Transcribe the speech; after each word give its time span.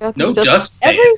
Got 0.00 0.16
No 0.16 0.26
these 0.26 0.34
dust- 0.36 0.46
dustpan. 0.80 0.90
Every 0.90 1.14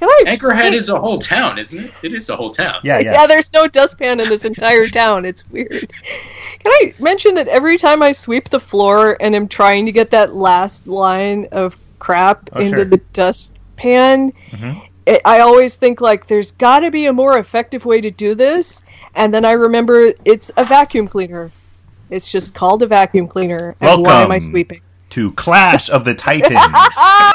can 0.00 0.08
I 0.08 0.22
Anchorhead 0.36 0.70
say- 0.72 0.76
is 0.76 0.88
a 0.88 0.98
whole 0.98 1.18
town, 1.18 1.58
isn't 1.58 1.78
it? 1.84 1.92
It 2.02 2.14
is 2.14 2.28
a 2.28 2.36
whole 2.36 2.50
town. 2.50 2.80
Yeah, 2.82 2.98
yeah. 2.98 3.12
yeah. 3.12 3.26
there's 3.26 3.52
no 3.52 3.66
dustpan 3.68 4.18
in 4.20 4.28
this 4.28 4.44
entire 4.44 4.88
town. 4.88 5.24
It's 5.24 5.48
weird. 5.50 5.70
Can 5.70 6.72
I 6.72 6.94
mention 6.98 7.34
that 7.36 7.46
every 7.48 7.78
time 7.78 8.02
I 8.02 8.12
sweep 8.12 8.48
the 8.50 8.58
floor 8.60 9.16
and 9.20 9.34
am 9.36 9.46
trying 9.48 9.86
to 9.86 9.92
get 9.92 10.10
that 10.10 10.34
last 10.34 10.86
line 10.86 11.46
of 11.52 11.76
crap 12.00 12.50
Oh, 12.52 12.60
into 12.60 12.76
sure. 12.78 12.84
the 12.86 12.96
dustpan, 13.12 14.32
Mhm. 14.50 14.82
it, 15.06 15.20
I 15.24 15.40
always 15.40 15.76
think 15.76 16.00
like 16.00 16.26
there's 16.26 16.52
got 16.52 16.80
to 16.80 16.90
be 16.90 17.06
a 17.06 17.12
more 17.12 17.38
effective 17.38 17.84
way 17.84 18.00
to 18.00 18.10
do 18.10 18.34
this, 18.34 18.82
and 19.14 19.32
then 19.32 19.44
I 19.44 19.52
remember 19.52 20.12
it's 20.24 20.50
a 20.56 20.64
vacuum 20.64 21.06
cleaner. 21.06 21.50
It's 22.10 22.30
just 22.32 22.54
called 22.54 22.82
a 22.82 22.86
vacuum 22.86 23.28
cleaner. 23.28 23.76
And 23.80 24.02
why 24.02 24.22
am 24.22 24.30
I 24.32 24.38
sweeping? 24.38 24.80
To 25.10 25.32
Clash 25.32 25.88
of 25.88 26.04
the 26.04 26.14
Titans. 26.14 26.58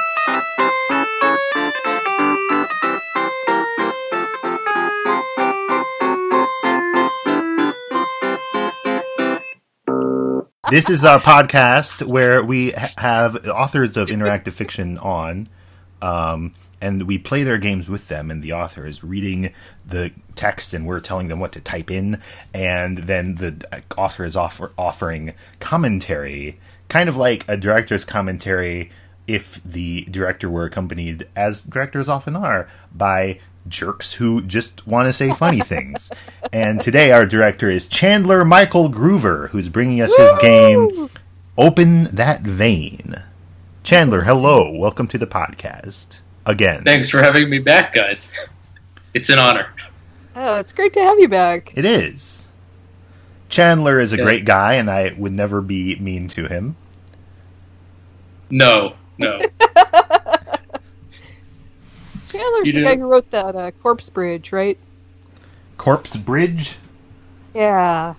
this 10.71 10.89
is 10.89 11.03
our 11.03 11.19
podcast 11.19 12.05
where 12.05 12.43
we 12.43 12.71
have 12.97 13.47
authors 13.47 13.97
of 13.97 14.07
interactive 14.09 14.53
fiction 14.53 14.97
on, 14.99 15.49
um, 16.01 16.53
and 16.79 17.07
we 17.07 17.17
play 17.17 17.43
their 17.43 17.57
games 17.57 17.89
with 17.89 18.07
them. 18.07 18.29
And 18.29 18.43
the 18.43 18.53
author 18.53 18.85
is 18.85 19.03
reading 19.03 19.53
the 19.85 20.11
text, 20.35 20.73
and 20.73 20.85
we're 20.85 20.99
telling 20.99 21.27
them 21.27 21.39
what 21.39 21.53
to 21.53 21.59
type 21.59 21.89
in. 21.89 22.21
And 22.53 22.99
then 22.99 23.35
the 23.35 23.83
author 23.97 24.23
is 24.23 24.35
offer- 24.35 24.71
offering 24.77 25.33
commentary, 25.59 26.59
kind 26.87 27.09
of 27.09 27.17
like 27.17 27.45
a 27.47 27.57
director's 27.57 28.05
commentary 28.05 28.91
if 29.29 29.61
the 29.63 30.05
director 30.09 30.49
were 30.49 30.65
accompanied, 30.65 31.27
as 31.35 31.61
directors 31.61 32.09
often 32.09 32.35
are, 32.35 32.67
by 32.93 33.39
jerks 33.67 34.13
who 34.13 34.41
just 34.41 34.87
want 34.87 35.07
to 35.07 35.13
say 35.13 35.31
funny 35.33 35.59
things. 35.73 36.11
And 36.51 36.81
today 36.81 37.11
our 37.11 37.25
director 37.25 37.69
is 37.69 37.87
Chandler 37.87 38.43
Michael 38.43 38.89
Groover, 38.89 39.49
who's 39.49 39.69
bringing 39.69 40.01
us 40.01 40.15
his 40.15 40.31
game 40.41 41.09
Open 41.57 42.05
That 42.05 42.41
Vein. 42.41 43.15
Chandler, 43.83 44.21
hello. 44.23 44.71
Welcome 44.75 45.07
to 45.09 45.17
the 45.17 45.27
podcast. 45.27 46.19
Again. 46.45 46.83
Thanks 46.83 47.09
for 47.09 47.21
having 47.21 47.49
me 47.49 47.59
back, 47.59 47.93
guys. 47.93 48.33
It's 49.13 49.29
an 49.29 49.37
honor. 49.39 49.67
Oh, 50.35 50.57
it's 50.57 50.73
great 50.73 50.93
to 50.93 51.01
have 51.01 51.19
you 51.19 51.27
back. 51.27 51.73
It 51.77 51.85
is. 51.85 52.47
Chandler 53.49 53.99
is 53.99 54.13
a 54.13 54.17
Yeah. 54.17 54.23
great 54.23 54.45
guy, 54.45 54.75
and 54.75 54.89
I 54.89 55.13
would 55.17 55.35
never 55.35 55.61
be 55.61 55.95
mean 55.97 56.27
to 56.29 56.47
him. 56.47 56.75
No, 58.49 58.93
no. 59.19 59.39
Chandler's 62.31 62.67
You 62.67 62.73
the 62.73 62.79
do- 62.79 62.83
guy 62.83 62.95
who 62.97 63.05
wrote 63.07 63.29
that 63.31 63.55
uh, 63.55 63.71
Corpse 63.81 64.09
Bridge, 64.09 64.51
right? 64.51 64.77
Corpse 65.77 66.15
Bridge? 66.15 66.75
Yeah. 67.53 68.13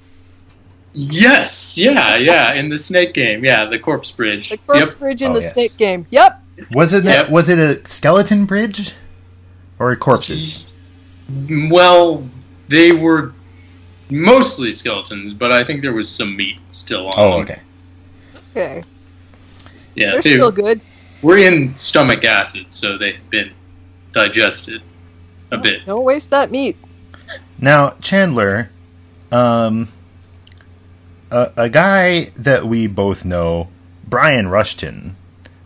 yes, 0.93 1.79
yeah, 1.79 2.17
yeah. 2.17 2.55
In 2.55 2.69
the 2.69 2.79
snake 2.79 3.15
game, 3.15 3.45
yeah, 3.45 3.65
the 3.65 3.79
corpse 3.79 4.11
bridge. 4.11 4.49
The 4.51 4.57
Corpse 4.59 4.91
Yep. 4.91 4.99
Bridge 4.99 5.23
in 5.23 5.31
Oh, 5.31 5.35
the 5.35 5.41
yes. 5.43 5.53
Snake 5.53 5.77
game. 5.77 6.05
Yep. 6.11 6.43
Was 6.73 6.95
it 6.95 7.05
Yep. 7.05 7.31
was 7.31 7.49
it 7.49 7.59
a 7.59 7.89
skeleton 7.89 8.45
bridge? 8.45 8.93
Or 9.79 9.95
corpses? 9.97 10.67
Well, 11.71 12.29
they 12.69 12.91
were 12.93 13.33
mostly 14.11 14.73
skeletons, 14.75 15.33
but 15.33 15.53
I 15.53 15.63
think 15.63 15.81
there 15.83 15.93
was 15.93 16.09
some 16.09 16.37
meat 16.37 16.59
still 16.73 17.07
on 17.07 17.15
Oh, 17.17 17.31
them. 17.33 17.41
okay. 17.43 17.61
Okay. 18.57 18.83
Yeah, 19.95 20.13
They're 20.13 20.23
they 20.23 20.33
still 20.35 20.51
good. 20.51 20.81
Were 21.23 21.37
in 21.37 21.77
stomach 21.77 22.25
acid, 22.25 22.73
so 22.73 22.97
they've 22.97 23.31
been 23.31 23.53
digested 24.13 24.83
a 25.51 25.59
bit. 25.59 25.85
Don't 25.87 26.05
waste 26.05 26.31
that 26.31 26.51
meat. 26.51 26.77
Now, 27.59 27.91
Chandler, 28.01 28.71
um, 29.31 29.89
a, 31.31 31.53
a 31.57 31.69
guy 31.69 32.31
that 32.37 32.67
we 32.67 32.87
both 32.87 33.25
know, 33.25 33.69
Brian 34.05 34.49
Rushton, 34.49 35.17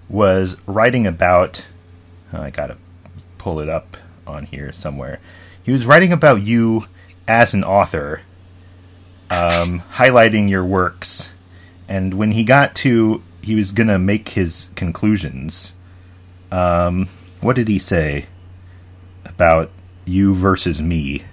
was 0.08 0.56
writing 0.66 1.06
about. 1.06 1.64
oh, 2.32 2.42
I 2.42 2.50
gotta 2.50 2.76
pull 3.38 3.60
it 3.60 3.68
up 3.68 3.96
on 4.26 4.46
here 4.46 4.72
somewhere. 4.72 5.20
He 5.62 5.72
was 5.72 5.86
writing 5.86 6.12
about 6.12 6.42
you 6.42 6.86
as 7.26 7.54
an 7.54 7.64
author, 7.64 8.20
um, 9.30 9.82
highlighting 9.94 10.48
your 10.50 10.64
works, 10.64 11.30
and 11.88 12.14
when 12.14 12.32
he 12.32 12.44
got 12.44 12.74
to, 12.76 13.22
he 13.44 13.54
was 13.54 13.72
gonna 13.72 13.98
make 13.98 14.30
his 14.30 14.70
conclusions. 14.74 15.74
Um, 16.50 17.08
what 17.40 17.56
did 17.56 17.68
he 17.68 17.78
say 17.78 18.26
about 19.24 19.70
you 20.04 20.34
versus 20.34 20.82
me? 20.82 21.24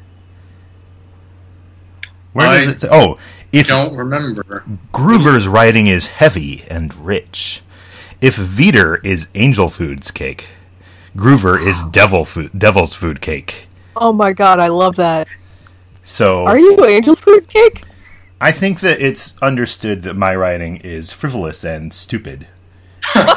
Where 2.34 2.48
does 2.48 2.68
it 2.68 2.82
say? 2.82 2.88
Oh, 2.92 3.18
if 3.52 3.68
Don't 3.68 3.96
remember. 3.96 4.64
Groover's 4.94 5.48
writing 5.48 5.88
is 5.88 6.08
heavy 6.08 6.64
and 6.70 6.94
rich. 6.94 7.62
If 8.22 8.38
Veeder 8.38 9.04
is 9.06 9.28
angel 9.36 9.68
food's 9.68 10.12
cake, 10.12 10.48
Groover 11.16 11.62
is 11.62 11.84
devil 11.84 12.24
food, 12.24 12.52
devil's 12.58 12.94
food 12.94 13.20
cake. 13.20 13.68
Oh 13.96 14.14
my 14.14 14.32
god, 14.32 14.60
I 14.60 14.68
love 14.68 14.96
that. 14.96 15.28
So 16.04 16.46
Are 16.46 16.58
you 16.58 16.86
angel 16.86 17.16
food 17.16 17.48
cake? 17.50 17.84
I 18.42 18.52
think 18.52 18.82
that 18.82 19.00
it's 19.00 19.38
understood 19.42 20.02
that 20.04 20.16
my 20.16 20.36
writing 20.36 20.78
is 20.78 21.12
frivolous 21.14 21.64
and 21.64 21.94
stupid. 21.94 22.48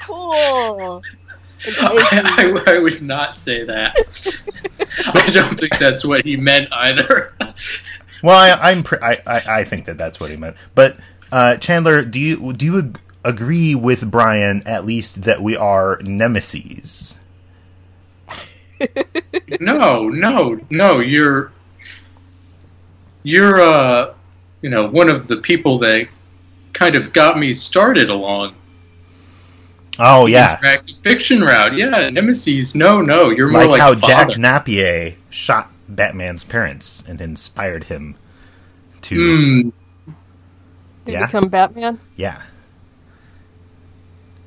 Cool. 0.00 1.02
I, 1.80 2.62
I, 2.66 2.74
I 2.74 2.78
would 2.78 3.02
not 3.02 3.36
say 3.36 3.64
that. 3.64 3.94
I 5.14 5.30
don't 5.30 5.58
think 5.58 5.78
that's 5.78 6.04
what 6.04 6.24
he 6.24 6.36
meant 6.36 6.72
either. 6.72 7.32
Well, 8.22 8.36
I, 8.36 8.70
I'm 8.70 8.82
pr- 8.82 9.02
I, 9.02 9.18
I 9.26 9.42
I 9.60 9.64
think 9.64 9.86
that 9.86 9.98
that's 9.98 10.18
what 10.18 10.30
he 10.30 10.36
meant. 10.36 10.56
But 10.74 10.96
uh, 11.30 11.56
Chandler, 11.58 12.04
do 12.04 12.20
you 12.20 12.52
do 12.52 12.64
you 12.64 12.78
ag- 12.78 13.00
agree 13.24 13.74
with 13.74 14.10
Brian 14.10 14.62
at 14.66 14.84
least 14.84 15.22
that 15.22 15.40
we 15.42 15.56
are 15.56 16.00
nemesis? 16.02 17.18
no, 19.60 20.08
no, 20.08 20.60
no. 20.70 21.00
You're 21.00 21.52
you're 23.22 23.60
uh 23.60 24.14
you 24.62 24.70
know 24.70 24.88
one 24.88 25.08
of 25.08 25.28
the 25.28 25.36
people 25.38 25.78
that 25.78 26.08
kind 26.72 26.96
of 26.96 27.12
got 27.12 27.38
me 27.38 27.52
started 27.54 28.10
along 28.10 28.54
Oh 29.98 30.26
the 30.32 30.32
yeah, 30.32 30.56
interactive 30.62 30.98
fiction 31.02 31.42
route. 31.42 31.74
Yeah, 31.74 32.08
nemesis. 32.10 32.74
No, 32.74 33.00
no. 33.00 33.30
You're 33.30 33.48
more 33.48 33.66
like, 33.66 33.68
like, 33.68 33.80
how 33.80 33.94
father. 33.94 34.34
Jack 34.34 34.36
Napier 34.36 35.16
shot 35.30 35.70
Batman's 35.88 36.44
parents 36.44 37.02
and 37.06 37.20
inspired 37.20 37.84
him 37.84 38.16
to 39.02 39.72
You 41.06 41.14
Yeah. 41.14 41.18
become 41.18 41.48
Batman? 41.48 42.00
yeah. 42.16 42.42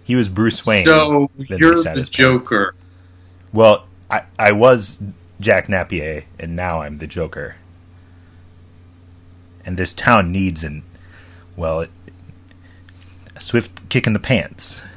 He 0.04 0.16
was 0.16 0.30
Bruce 0.30 0.66
Wayne. 0.66 0.86
so 0.86 1.30
you're 1.38 1.84
they 1.84 1.92
the 1.94 2.00
his 2.00 2.10
parents. 2.10 2.10
Joker. 2.10 2.76
Well, 3.54 3.88
I 4.10 4.24
I 4.38 4.52
was 4.52 5.02
Jack 5.40 5.70
Napier, 5.70 6.26
and 6.40 6.56
now 6.56 6.82
I'm 6.82 6.98
the 6.98 7.08
Joker. 7.08 7.56
And 9.66 9.78
this 9.78 9.94
town 9.94 10.32
needs 10.32 10.64
an 10.64 10.84
well, 11.56 11.82
it, 11.82 11.92
a 13.36 13.42
swift 13.42 13.90
kick 13.90 14.06
in 14.08 14.14
the 14.14 14.20
pants. 14.20 14.82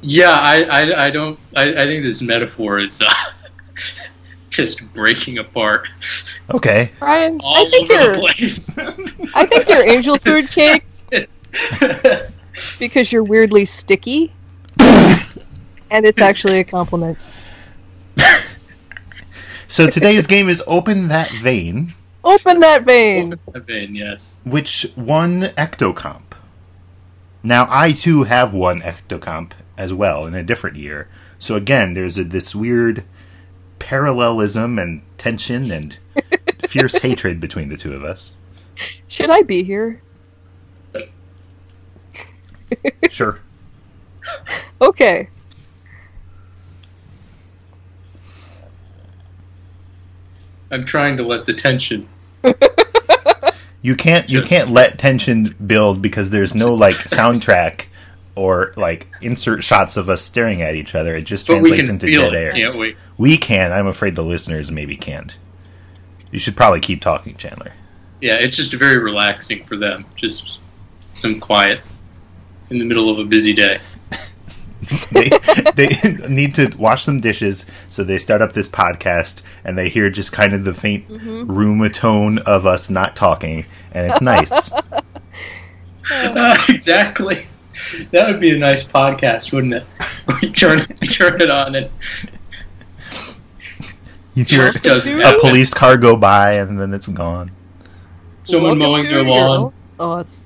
Yeah, 0.00 0.30
I, 0.30 0.62
I, 0.62 1.06
I 1.06 1.10
don't. 1.10 1.38
I, 1.56 1.70
I 1.70 1.86
think 1.86 2.04
this 2.04 2.22
metaphor 2.22 2.78
is 2.78 3.02
uh, 3.02 3.12
just 4.50 4.90
breaking 4.94 5.38
apart 5.38 5.88
Okay. 6.50 6.90
Brian, 6.98 7.40
all 7.42 7.66
I 7.66 7.70
think 7.70 7.90
over 7.90 8.02
you're 8.02 8.12
the 8.14 8.18
place. 8.20 8.78
I 9.34 9.44
think 9.46 9.68
you're 9.68 9.86
angel 9.86 10.16
food 10.18 10.48
cake 10.48 10.84
because 12.78 13.12
you're 13.12 13.22
weirdly 13.22 13.64
sticky. 13.64 14.32
and 15.90 16.06
it's 16.06 16.20
actually 16.20 16.60
a 16.60 16.64
compliment. 16.64 17.18
So 19.70 19.86
today's 19.86 20.26
game 20.26 20.48
is 20.48 20.62
Open 20.66 21.08
That 21.08 21.30
Vein, 21.30 21.94
Open 22.24 22.60
that 22.60 22.84
vein. 22.84 23.38
I 23.54 23.58
mean, 23.60 23.94
yes. 23.94 24.40
which 24.44 24.86
won 24.96 25.42
Ectocomp. 25.42 26.22
Now 27.42 27.66
I 27.70 27.92
too 27.92 28.24
have 28.24 28.52
won 28.52 28.80
Ectocomp 28.80 29.52
as 29.76 29.94
well 29.94 30.26
in 30.26 30.34
a 30.34 30.42
different 30.42 30.76
year. 30.76 31.08
So 31.38 31.54
again, 31.54 31.94
there's 31.94 32.18
a, 32.18 32.24
this 32.24 32.54
weird 32.54 33.04
parallelism 33.78 34.78
and 34.78 35.02
tension 35.16 35.70
and 35.70 35.98
fierce 36.66 36.98
hatred 36.98 37.38
between 37.38 37.68
the 37.68 37.76
two 37.76 37.94
of 37.94 38.04
us. 38.04 38.36
Should 39.06 39.30
I 39.30 39.42
be 39.42 39.62
here? 39.62 40.02
Sure. 43.10 43.40
Okay. 44.80 45.28
I'm 50.70 50.84
trying 50.84 51.16
to 51.16 51.22
let 51.22 51.46
the 51.46 51.54
tension 51.54 52.08
You 53.80 53.94
can't 53.94 54.28
you 54.28 54.42
can't 54.42 54.70
let 54.70 54.98
tension 54.98 55.54
build 55.64 56.02
because 56.02 56.30
there's 56.30 56.54
no 56.54 56.74
like 56.74 56.94
soundtrack 56.94 57.86
or 58.34 58.72
like 58.76 59.06
insert 59.20 59.62
shots 59.64 59.96
of 59.96 60.08
us 60.10 60.20
staring 60.20 60.60
at 60.62 60.74
each 60.74 60.94
other. 60.94 61.14
It 61.14 61.22
just 61.22 61.46
But 61.46 61.54
translates 61.60 61.88
into 61.88 62.06
dead 62.10 62.34
it, 62.34 62.36
air. 62.36 62.52
can't 62.52 62.76
we? 62.76 62.96
We 63.16 63.36
can. 63.36 63.72
I'm 63.72 63.86
afraid 63.86 64.14
the 64.16 64.24
listeners 64.24 64.70
maybe 64.70 64.96
can't. 64.96 65.38
You 66.30 66.38
should 66.38 66.56
probably 66.56 66.80
keep 66.80 67.00
talking, 67.00 67.36
Chandler. 67.36 67.72
Yeah, 68.20 68.34
it's 68.34 68.56
just 68.56 68.72
very 68.74 68.98
relaxing 68.98 69.64
for 69.64 69.76
them. 69.76 70.04
Just 70.16 70.58
some 71.14 71.38
quiet 71.40 71.80
in 72.70 72.78
the 72.78 72.84
middle 72.84 73.10
of 73.10 73.18
a 73.20 73.24
busy 73.24 73.52
day. 73.54 73.78
They, 75.10 75.28
they 75.74 76.28
need 76.28 76.54
to 76.54 76.74
wash 76.76 77.04
some 77.04 77.20
dishes, 77.20 77.66
so 77.86 78.04
they 78.04 78.18
start 78.18 78.42
up 78.42 78.52
this 78.52 78.68
podcast 78.68 79.42
and 79.64 79.76
they 79.78 79.88
hear 79.88 80.10
just 80.10 80.32
kind 80.32 80.52
of 80.52 80.64
the 80.64 80.74
faint 80.74 81.06
room 81.08 81.88
tone 81.90 82.38
of 82.38 82.66
us 82.66 82.90
not 82.90 83.16
talking, 83.16 83.66
and 83.92 84.10
it's 84.10 84.20
nice. 84.20 84.72
exactly. 86.68 87.46
That 88.10 88.28
would 88.28 88.40
be 88.40 88.50
a 88.50 88.58
nice 88.58 88.90
podcast, 88.90 89.52
wouldn't 89.52 89.74
it? 89.74 89.84
We 90.42 90.50
turn 90.50 90.86
we 91.00 91.06
turn 91.06 91.40
it 91.40 91.50
on 91.50 91.74
and 91.74 91.90
You 94.34 94.44
hear 94.44 94.68
a 94.68 95.38
police 95.40 95.72
car 95.74 95.96
go 95.96 96.16
by 96.16 96.54
and 96.54 96.80
then 96.80 96.94
it's 96.94 97.08
gone. 97.08 97.50
someone 98.44 98.78
Welcome 98.78 98.78
mowing 98.78 99.04
to 99.04 99.10
their 99.10 99.18
your 99.20 99.48
lawn. 99.48 99.72
Thoughts. 99.96 100.44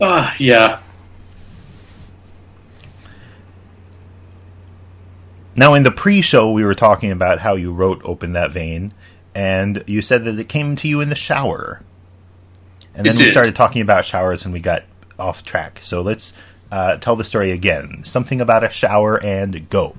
Ah, 0.00 0.34
yeah. 0.38 0.80
Now, 5.56 5.74
in 5.74 5.82
the 5.82 5.90
pre-show, 5.90 6.50
we 6.50 6.64
were 6.64 6.74
talking 6.74 7.10
about 7.10 7.40
how 7.40 7.54
you 7.54 7.72
wrote 7.72 8.00
"Open 8.04 8.32
That 8.32 8.50
Vein," 8.50 8.94
and 9.34 9.84
you 9.86 10.00
said 10.00 10.24
that 10.24 10.38
it 10.38 10.48
came 10.48 10.74
to 10.76 10.88
you 10.88 11.00
in 11.00 11.10
the 11.10 11.14
shower. 11.14 11.82
And 12.94 13.06
then 13.06 13.16
we 13.16 13.30
started 13.30 13.54
talking 13.54 13.82
about 13.82 14.04
showers, 14.04 14.44
and 14.44 14.52
we 14.54 14.60
got 14.60 14.84
off 15.18 15.44
track. 15.44 15.80
So 15.82 16.00
let's 16.00 16.32
uh, 16.72 16.96
tell 16.96 17.14
the 17.14 17.24
story 17.24 17.50
again. 17.50 18.02
Something 18.04 18.40
about 18.40 18.64
a 18.64 18.70
shower 18.70 19.22
and 19.22 19.68
go. 19.68 19.96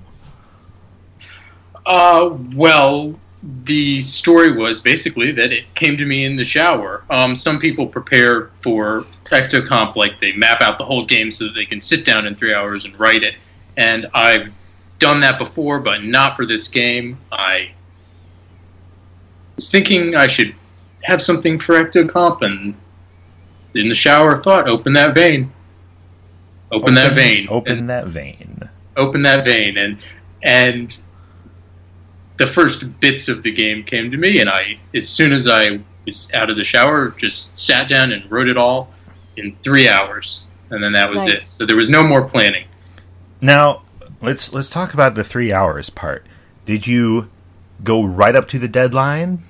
Uh, 1.85 2.35
well, 2.53 3.19
the 3.63 3.99
story 4.01 4.51
was 4.51 4.79
basically 4.81 5.31
that 5.31 5.51
it 5.51 5.73
came 5.73 5.97
to 5.97 6.05
me 6.05 6.25
in 6.25 6.35
the 6.35 6.45
shower. 6.45 7.03
Um, 7.09 7.35
some 7.35 7.59
people 7.59 7.87
prepare 7.87 8.47
for 8.53 9.03
Ectocomp 9.25 9.95
like 9.95 10.19
they 10.19 10.33
map 10.33 10.61
out 10.61 10.77
the 10.77 10.85
whole 10.85 11.05
game 11.05 11.31
so 11.31 11.45
that 11.45 11.53
they 11.55 11.65
can 11.65 11.81
sit 11.81 12.05
down 12.05 12.27
in 12.27 12.35
three 12.35 12.53
hours 12.53 12.85
and 12.85 12.97
write 12.99 13.23
it. 13.23 13.33
And 13.77 14.07
I've 14.13 14.51
done 14.99 15.19
that 15.21 15.39
before, 15.39 15.79
but 15.79 16.03
not 16.03 16.35
for 16.35 16.45
this 16.45 16.67
game. 16.67 17.17
I 17.31 17.71
was 19.55 19.71
thinking 19.71 20.15
I 20.15 20.27
should 20.27 20.53
have 21.03 21.21
something 21.21 21.57
for 21.57 21.81
Ectocomp, 21.83 22.43
and 22.43 22.75
in 23.73 23.89
the 23.89 23.95
shower, 23.95 24.37
thought, 24.37 24.67
open 24.67 24.93
that 24.93 25.15
vein. 25.15 25.51
Open, 26.71 26.93
that 26.93 27.15
vein. 27.15 27.47
Open 27.49 27.79
And- 27.79 27.89
that 27.89 28.05
vein. 28.07 28.69
open 28.97 29.21
that 29.23 29.45
vein 29.45 29.77
and 29.77 29.97
and 30.43 31.01
the 32.41 32.47
first 32.47 32.99
bits 32.99 33.27
of 33.29 33.43
the 33.43 33.51
game 33.51 33.83
came 33.83 34.09
to 34.09 34.17
me 34.17 34.41
and 34.41 34.49
i 34.49 34.75
as 34.95 35.07
soon 35.07 35.31
as 35.31 35.47
i 35.47 35.79
was 36.07 36.33
out 36.33 36.49
of 36.49 36.57
the 36.57 36.63
shower 36.63 37.09
just 37.11 37.55
sat 37.59 37.87
down 37.87 38.11
and 38.11 38.29
wrote 38.31 38.49
it 38.49 38.57
all 38.57 38.89
in 39.37 39.55
three 39.61 39.87
hours 39.87 40.45
and 40.71 40.83
then 40.83 40.91
that 40.91 41.07
was 41.07 41.27
it 41.27 41.41
so 41.41 41.65
there 41.67 41.75
was 41.75 41.89
no 41.89 42.03
more 42.03 42.23
planning 42.23 42.65
Now, 43.41 43.83
let's 44.21 44.53
let's 44.53 44.69
talk 44.69 44.93
about 44.93 45.15
the 45.15 45.23
three 45.23 45.51
hours 45.51 45.89
part. 45.89 46.25
Did 46.65 46.85
you 46.85 47.29
go 47.83 48.03
right 48.03 48.35
up 48.35 48.47
to 48.49 48.59
the 48.59 48.67
deadline? 48.67 49.43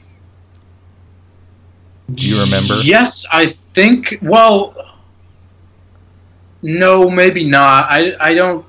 Do 2.13 2.25
you 2.25 2.41
remember? 2.41 2.75
yes 2.81 3.25
i 3.31 3.47
think 3.73 4.17
well 4.21 4.75
no 6.61 7.09
maybe 7.09 7.47
not 7.47 7.87
i 7.89 8.13
i 8.19 8.33
don't 8.33 8.65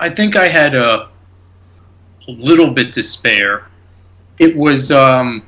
i 0.00 0.08
think 0.08 0.36
i 0.36 0.48
had 0.48 0.74
a, 0.74 1.08
a 2.28 2.32
little 2.32 2.70
bit 2.70 2.92
to 2.92 3.02
spare 3.02 3.66
it 4.38 4.54
was 4.56 4.92
um 4.92 5.42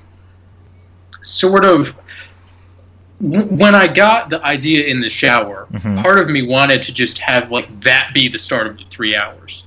sort 1.22 1.64
of 1.64 1.96
when 3.20 3.74
i 3.74 3.86
got 3.86 4.30
the 4.30 4.42
idea 4.44 4.86
in 4.86 5.00
the 5.00 5.10
shower 5.10 5.66
Mhm. 5.72 6.02
part 6.02 6.18
of 6.18 6.30
me 6.30 6.42
wanted 6.42 6.80
to 6.82 6.94
just 6.94 7.18
have 7.18 7.50
like 7.50 7.80
that 7.82 8.12
be 8.14 8.28
the 8.28 8.38
start 8.38 8.66
of 8.66 8.78
the 8.78 8.84
three 8.84 9.14
hours 9.16 9.66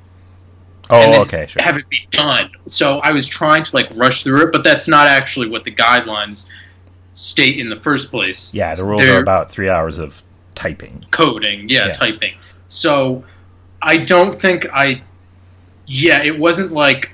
Oh, 0.90 1.22
okay, 1.22 1.48
sure. 1.48 1.64
have 1.64 1.78
it 1.78 1.90
be 1.90 2.06
done. 2.12 2.52
So 2.68 3.00
I 3.00 3.14
was 3.14 3.26
trying 3.26 3.64
to 3.64 3.76
like 3.76 3.90
rush 3.96 4.24
through 4.24 4.44
it, 4.44 4.52
but 4.52 4.64
that's 4.64 4.88
not 4.88 5.08
actually 5.08 5.48
what 5.50 5.64
the 5.64 5.72
guidelines 5.72 6.50
state 7.14 7.58
in 7.58 7.68
the 7.70 7.80
first 7.80 8.12
place. 8.12 8.54
Yeah, 8.54 8.76
the 8.76 8.84
rules 8.84 9.02
They're 9.02 9.18
are 9.18 9.22
about 9.22 9.50
three 9.52 9.70
hours 9.70 9.98
of 9.98 10.22
typing. 10.54 11.04
coding, 11.10 11.68
yeah, 11.70 11.88
Yeah. 11.88 11.92
typing. 11.94 12.34
So 12.68 13.24
I 13.82 13.98
don't 13.98 14.36
think 14.40 14.68
I, 14.72 15.02
yeah, 15.86 16.24
it 16.24 16.38
wasn't 16.38 16.72
like 16.72 17.12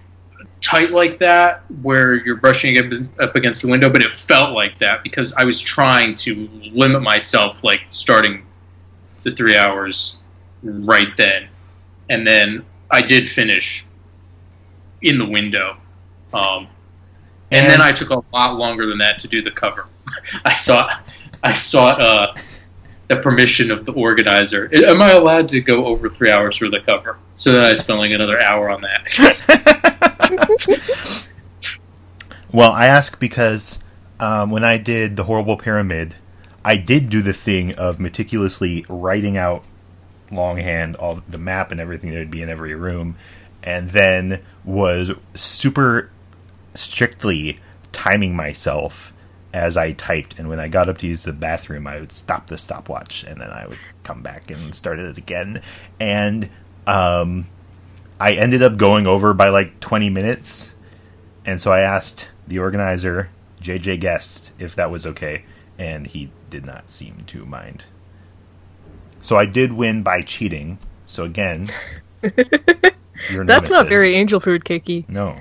tight 0.61 0.91
like 0.91 1.19
that 1.19 1.63
where 1.81 2.15
you're 2.15 2.35
brushing 2.35 2.77
up, 2.77 2.85
up 3.19 3.35
against 3.35 3.61
the 3.61 3.69
window, 3.69 3.89
but 3.89 4.01
it 4.01 4.11
felt 4.11 4.53
like 4.53 4.77
that 4.79 5.03
because 5.03 5.33
I 5.33 5.43
was 5.43 5.59
trying 5.59 6.15
to 6.17 6.49
limit 6.73 7.01
myself, 7.01 7.63
like 7.63 7.81
starting 7.89 8.45
the 9.23 9.31
three 9.35 9.57
hours 9.57 10.21
right 10.63 11.15
then, 11.17 11.47
and 12.09 12.25
then 12.25 12.65
I 12.91 13.01
did 13.01 13.27
finish 13.27 13.85
in 15.01 15.17
the 15.17 15.25
window. 15.25 15.77
Um, 16.33 16.67
and, 17.51 17.69
then 17.69 17.81
I 17.81 17.91
took 17.91 18.09
a 18.11 18.21
lot 18.33 18.57
longer 18.57 18.85
than 18.85 18.99
that 18.99 19.19
to 19.19 19.27
do 19.27 19.41
the 19.41 19.51
cover. 19.51 19.87
I 20.45 20.53
sought, 20.53 21.03
I 21.43 21.53
sought 21.53 21.99
uh, 21.99 22.35
the 23.07 23.17
permission 23.17 23.71
of 23.71 23.85
the 23.85 23.93
organizer. 23.93 24.69
Am 24.73 25.01
I 25.01 25.11
allowed 25.11 25.49
to 25.49 25.61
go 25.61 25.85
over 25.85 26.09
three 26.09 26.31
hours 26.31 26.57
for 26.57 26.69
the 26.69 26.81
cover? 26.81 27.17
So 27.39 27.53
then 27.53 27.63
I 27.63 27.73
spent 27.73 27.99
like 27.99 28.11
another 28.11 28.41
hour 28.43 28.69
on 28.69 28.81
that. 28.81 29.07
Well, 32.51 32.71
I 32.71 32.87
ask 32.87 33.19
because 33.19 33.77
um, 34.19 34.49
when 34.49 34.63
I 34.63 34.79
did 34.79 35.15
the 35.15 35.25
horrible 35.25 35.55
pyramid, 35.55 36.15
I 36.65 36.77
did 36.77 37.11
do 37.11 37.21
the 37.21 37.31
thing 37.31 37.75
of 37.75 37.99
meticulously 37.99 38.85
writing 38.89 39.37
out 39.37 39.63
longhand 40.31 40.95
all 40.95 41.21
the 41.29 41.37
map 41.37 41.71
and 41.71 41.79
everything 41.79 42.09
that 42.09 42.17
would 42.17 42.31
be 42.31 42.41
in 42.41 42.49
every 42.49 42.73
room, 42.73 43.15
and 43.61 43.91
then 43.91 44.41
was 44.65 45.11
super 45.35 46.09
strictly 46.73 47.59
timing 47.91 48.35
myself 48.35 49.13
as 49.53 49.77
I 49.77 49.91
typed. 49.91 50.39
And 50.39 50.49
when 50.49 50.59
I 50.59 50.69
got 50.69 50.89
up 50.89 50.97
to 50.99 51.07
use 51.07 51.23
the 51.23 51.33
bathroom, 51.33 51.85
I 51.85 51.99
would 51.99 52.11
stop 52.11 52.47
the 52.47 52.57
stopwatch, 52.57 53.23
and 53.23 53.39
then 53.41 53.51
I 53.51 53.67
would 53.67 53.79
come 54.03 54.23
back 54.23 54.49
and 54.49 54.73
start 54.73 54.97
it 54.97 55.19
again. 55.19 55.61
And 55.99 56.49
um, 56.89 57.47
I 58.19 58.33
ended 58.33 58.61
up 58.63 58.77
going 58.77 59.07
over 59.07 59.33
by 59.33 59.49
like 59.49 59.79
20 59.79 60.09
minutes. 60.09 60.71
And 61.45 61.61
so 61.61 61.71
I 61.71 61.81
asked 61.81 62.29
the 62.47 62.59
organizer, 62.59 63.29
JJ 63.61 63.99
Guest, 63.99 64.51
if 64.59 64.75
that 64.75 64.91
was 64.91 65.05
okay, 65.05 65.45
and 65.77 66.07
he 66.07 66.31
did 66.49 66.65
not 66.65 66.91
seem 66.91 67.23
to 67.27 67.45
mind. 67.45 67.85
So 69.21 69.35
I 69.35 69.45
did 69.45 69.73
win 69.73 70.03
by 70.03 70.21
cheating. 70.21 70.79
So 71.05 71.23
again, 71.23 71.69
your 73.31 73.45
That's 73.45 73.69
not 73.69 73.87
very 73.87 74.15
angel 74.15 74.39
food 74.39 74.63
cakey. 74.63 75.07
No. 75.07 75.37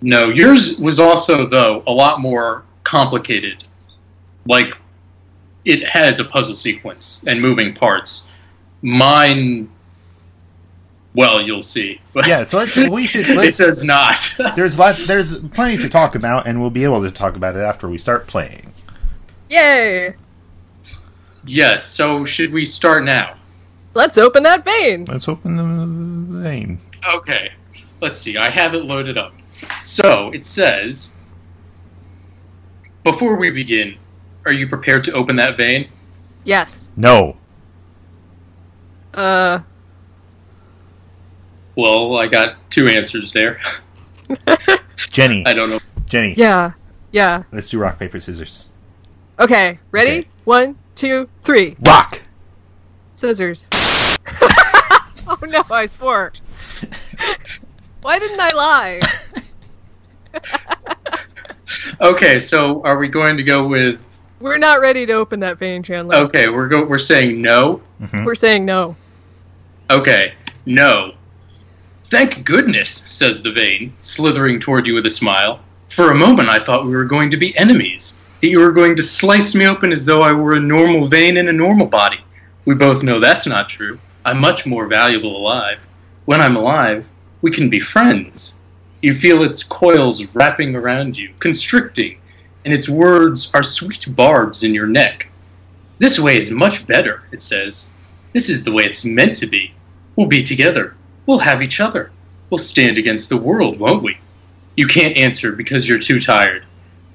no, 0.00 0.28
yours 0.28 0.78
was 0.78 0.98
also 0.98 1.46
though 1.46 1.82
a 1.86 1.92
lot 1.92 2.20
more 2.20 2.64
complicated. 2.84 3.64
Like 4.46 4.74
it 5.64 5.86
has 5.86 6.18
a 6.20 6.24
puzzle 6.24 6.54
sequence 6.54 7.24
and 7.26 7.40
moving 7.40 7.74
parts. 7.74 8.32
Mine, 8.82 9.68
well, 11.14 11.42
you'll 11.42 11.62
see. 11.62 12.00
But 12.12 12.26
Yeah, 12.28 12.44
so 12.44 12.58
let's 12.58 12.76
we 12.76 13.06
should 13.06 13.28
it 13.28 13.36
let's 13.36 13.58
does 13.58 13.84
not. 13.84 14.24
there's 14.56 14.78
lot 14.78 14.96
there's 15.06 15.38
plenty 15.38 15.78
to 15.78 15.88
talk 15.88 16.14
about 16.14 16.46
and 16.46 16.60
we'll 16.60 16.70
be 16.70 16.84
able 16.84 17.02
to 17.02 17.10
talk 17.10 17.36
about 17.36 17.56
it 17.56 17.60
after 17.60 17.88
we 17.88 17.98
start 17.98 18.26
playing. 18.26 18.72
Yay! 19.48 20.14
yes. 21.44 21.84
So 21.84 22.24
should 22.24 22.52
we 22.52 22.64
start 22.64 23.04
now? 23.04 23.34
Let's 23.94 24.18
open 24.18 24.44
that 24.44 24.64
vein. 24.64 25.04
Let's 25.06 25.28
open 25.28 25.56
the 25.56 26.42
vein. 26.42 26.80
Okay, 27.14 27.50
let's 28.00 28.20
see. 28.20 28.36
I 28.36 28.48
have 28.48 28.74
it 28.74 28.84
loaded 28.84 29.18
up. 29.18 29.32
So 29.82 30.30
it 30.30 30.46
says, 30.46 31.12
before 33.02 33.36
we 33.36 33.50
begin, 33.50 33.98
are 34.46 34.52
you 34.52 34.68
prepared 34.68 35.02
to 35.04 35.12
open 35.12 35.36
that 35.36 35.56
vein? 35.56 35.88
Yes. 36.44 36.90
No. 36.96 37.36
Uh. 39.12 39.60
Well, 41.80 42.18
I 42.18 42.26
got 42.26 42.56
two 42.70 42.88
answers 42.88 43.32
there. 43.32 43.58
Jenny. 44.98 45.46
I 45.46 45.54
don't 45.54 45.70
know. 45.70 45.78
Jenny. 46.04 46.34
Yeah. 46.34 46.72
Yeah. 47.10 47.44
Let's 47.52 47.70
do 47.70 47.78
rock 47.78 47.98
paper 47.98 48.20
scissors. 48.20 48.68
Okay. 49.38 49.78
Ready? 49.90 50.10
Okay. 50.10 50.28
One, 50.44 50.76
two, 50.94 51.26
three. 51.42 51.76
Rock. 51.80 52.20
Scissors. 53.14 53.66
oh 53.72 55.38
no! 55.42 55.62
I 55.70 55.86
swore. 55.86 56.34
Why 58.02 58.18
didn't 58.18 58.40
I 58.40 58.50
lie? 58.50 59.00
Okay, 62.00 62.40
so 62.40 62.82
are 62.82 62.98
we 62.98 63.08
going 63.08 63.38
to 63.38 63.42
go 63.42 63.66
with? 63.66 64.06
We're 64.38 64.58
not 64.58 64.80
ready 64.80 65.06
to 65.06 65.14
open 65.14 65.40
that 65.40 65.58
vein, 65.58 65.82
Chandler. 65.82 66.16
Okay, 66.16 66.48
we're 66.50 66.68
go. 66.68 66.84
We're 66.84 66.98
saying 66.98 67.40
no. 67.40 67.80
Mhm. 68.02 68.26
We're 68.26 68.34
saying 68.34 68.66
no. 68.66 68.96
Okay, 69.90 70.34
no. 70.66 71.14
Thank 72.10 72.44
goodness, 72.44 72.90
says 72.90 73.40
the 73.40 73.52
vein, 73.52 73.92
slithering 74.00 74.58
toward 74.58 74.84
you 74.88 74.94
with 74.94 75.06
a 75.06 75.10
smile. 75.10 75.60
For 75.90 76.10
a 76.10 76.16
moment, 76.16 76.48
I 76.48 76.58
thought 76.58 76.84
we 76.84 76.90
were 76.90 77.04
going 77.04 77.30
to 77.30 77.36
be 77.36 77.56
enemies. 77.56 78.18
That 78.40 78.48
you 78.48 78.58
were 78.58 78.72
going 78.72 78.96
to 78.96 79.02
slice 79.04 79.54
me 79.54 79.68
open 79.68 79.92
as 79.92 80.04
though 80.04 80.20
I 80.20 80.32
were 80.32 80.54
a 80.54 80.60
normal 80.60 81.06
vein 81.06 81.36
in 81.36 81.46
a 81.46 81.52
normal 81.52 81.86
body. 81.86 82.18
We 82.64 82.74
both 82.74 83.04
know 83.04 83.20
that's 83.20 83.46
not 83.46 83.68
true. 83.68 84.00
I'm 84.24 84.40
much 84.40 84.66
more 84.66 84.88
valuable 84.88 85.36
alive. 85.36 85.78
When 86.24 86.40
I'm 86.40 86.56
alive, 86.56 87.08
we 87.42 87.52
can 87.52 87.70
be 87.70 87.78
friends. 87.78 88.56
You 89.02 89.14
feel 89.14 89.44
its 89.44 89.62
coils 89.62 90.34
wrapping 90.34 90.74
around 90.74 91.16
you, 91.16 91.32
constricting, 91.38 92.18
and 92.64 92.74
its 92.74 92.88
words 92.88 93.54
are 93.54 93.62
sweet 93.62 94.04
barbs 94.16 94.64
in 94.64 94.74
your 94.74 94.88
neck. 94.88 95.28
This 96.00 96.18
way 96.18 96.38
is 96.38 96.50
much 96.50 96.88
better, 96.88 97.22
it 97.30 97.40
says. 97.40 97.92
This 98.32 98.48
is 98.48 98.64
the 98.64 98.72
way 98.72 98.82
it's 98.82 99.04
meant 99.04 99.36
to 99.36 99.46
be. 99.46 99.72
We'll 100.16 100.26
be 100.26 100.42
together. 100.42 100.96
We'll 101.30 101.38
have 101.38 101.62
each 101.62 101.78
other. 101.78 102.10
We'll 102.50 102.58
stand 102.58 102.98
against 102.98 103.28
the 103.28 103.36
world, 103.36 103.78
won't 103.78 104.02
we? 104.02 104.18
You 104.76 104.88
can't 104.88 105.16
answer 105.16 105.52
because 105.52 105.88
you're 105.88 106.00
too 106.00 106.18
tired. 106.18 106.64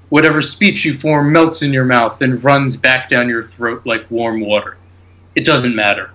Whatever 0.08 0.42
speech 0.42 0.86
you 0.86 0.94
form 0.94 1.34
melts 1.34 1.64
in 1.64 1.74
your 1.74 1.84
mouth 1.84 2.22
and 2.22 2.42
runs 2.42 2.78
back 2.78 3.10
down 3.10 3.28
your 3.28 3.44
throat 3.44 3.82
like 3.86 4.10
warm 4.10 4.40
water. 4.40 4.78
It 5.36 5.44
doesn't 5.44 5.76
matter. 5.76 6.12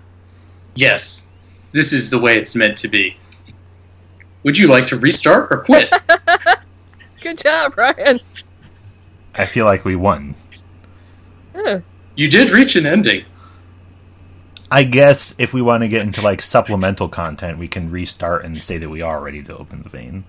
Yes, 0.74 1.28
this 1.72 1.92
is 1.92 2.08
the 2.08 2.18
way 2.18 2.38
it's 2.38 2.54
meant 2.54 2.78
to 2.78 2.88
be. 2.88 3.18
Would 4.44 4.56
you 4.56 4.68
like 4.68 4.86
to 4.86 4.96
restart 4.96 5.52
or 5.52 5.58
quit? 5.58 5.94
Good 7.20 7.36
job, 7.36 7.76
Ryan. 7.76 8.18
I 9.34 9.44
feel 9.44 9.66
like 9.66 9.84
we 9.84 9.94
won. 9.94 10.34
Yeah. 11.54 11.80
you 12.16 12.28
did 12.30 12.48
reach 12.48 12.76
an 12.76 12.86
ending. 12.86 13.26
I 14.70 14.84
guess 14.84 15.34
if 15.38 15.52
we 15.52 15.62
want 15.62 15.82
to 15.82 15.88
get 15.88 16.02
into 16.02 16.20
like 16.22 16.40
supplemental 16.42 17.08
content, 17.08 17.58
we 17.58 17.66
can 17.68 17.90
restart 17.90 18.44
and 18.44 18.62
say 18.62 18.78
that 18.78 18.88
we 18.88 19.02
are 19.02 19.20
ready 19.20 19.42
to 19.42 19.56
open 19.56 19.82
the 19.82 19.88
vein. 19.88 20.24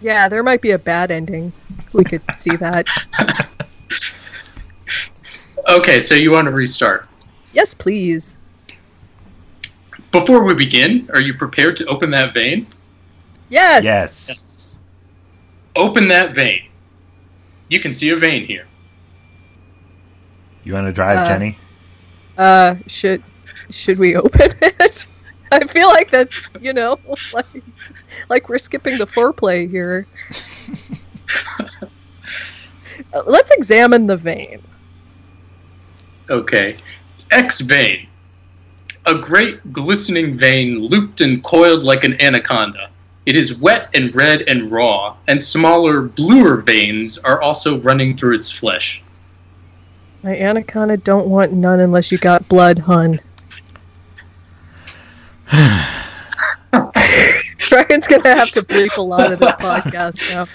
Yeah, 0.00 0.28
there 0.28 0.42
might 0.42 0.60
be 0.60 0.70
a 0.72 0.78
bad 0.78 1.10
ending. 1.10 1.52
We 1.92 2.04
could 2.04 2.22
see 2.36 2.54
that. 2.56 2.86
Okay, 5.68 5.98
so 6.00 6.14
you 6.14 6.30
want 6.30 6.44
to 6.46 6.50
restart. 6.50 7.08
Yes, 7.52 7.72
please. 7.72 8.36
Before 10.12 10.44
we 10.44 10.54
begin, 10.54 11.08
are 11.12 11.20
you 11.20 11.34
prepared 11.34 11.76
to 11.78 11.86
open 11.86 12.10
that 12.10 12.34
vein? 12.34 12.66
Yes. 13.48 13.82
Yes. 13.82 14.82
Open 15.74 16.06
that 16.08 16.34
vein. 16.34 16.68
You 17.68 17.80
can 17.80 17.94
see 17.94 18.10
a 18.10 18.16
vein 18.16 18.44
here. 18.46 18.66
You 20.64 20.74
want 20.74 20.86
to 20.86 20.92
drive, 20.92 21.18
Uh, 21.18 21.28
Jenny? 21.28 21.58
Uh, 22.36 22.74
should 22.86 23.22
should 23.70 23.98
we 23.98 24.16
open 24.16 24.52
it? 24.62 25.06
I 25.52 25.66
feel 25.66 25.88
like 25.88 26.10
that's 26.10 26.40
you 26.60 26.72
know 26.72 26.98
like 27.32 27.46
like 28.28 28.48
we're 28.48 28.58
skipping 28.58 28.98
the 28.98 29.06
foreplay 29.06 29.68
here. 29.68 30.06
Uh, 33.12 33.22
Let's 33.26 33.50
examine 33.50 34.06
the 34.06 34.16
vein. 34.16 34.62
Okay. 36.30 36.76
X 37.30 37.60
vein. 37.60 38.06
A 39.06 39.16
great 39.18 39.72
glistening 39.72 40.38
vein 40.38 40.78
looped 40.78 41.20
and 41.20 41.42
coiled 41.42 41.82
like 41.82 42.04
an 42.04 42.20
anaconda. 42.20 42.90
It 43.26 43.36
is 43.36 43.58
wet 43.58 43.88
and 43.94 44.14
red 44.14 44.42
and 44.42 44.70
raw, 44.70 45.16
and 45.26 45.42
smaller, 45.42 46.02
bluer 46.02 46.58
veins 46.62 47.18
are 47.18 47.40
also 47.40 47.80
running 47.80 48.16
through 48.16 48.36
its 48.36 48.50
flesh. 48.50 49.02
My 50.22 50.36
anaconda 50.36 50.96
don't 50.96 51.28
want 51.28 51.52
none 51.52 51.80
unless 51.80 52.12
you 52.12 52.18
got 52.18 52.48
blood, 52.48 52.78
hun. 52.78 53.20
Ryan's 57.70 58.08
gonna 58.08 58.34
have 58.34 58.50
to 58.52 58.64
brief 58.64 58.96
a 58.96 59.02
lot 59.02 59.32
of 59.32 59.38
this 59.38 59.52
podcast 59.52 60.18
now. 60.30 60.46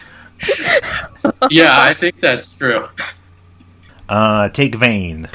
Yeah, 1.50 1.80
I 1.80 1.94
think 1.94 2.20
that's 2.20 2.58
true. 2.58 2.88
Uh, 4.08 4.50
take 4.50 4.76
vein. 4.76 5.30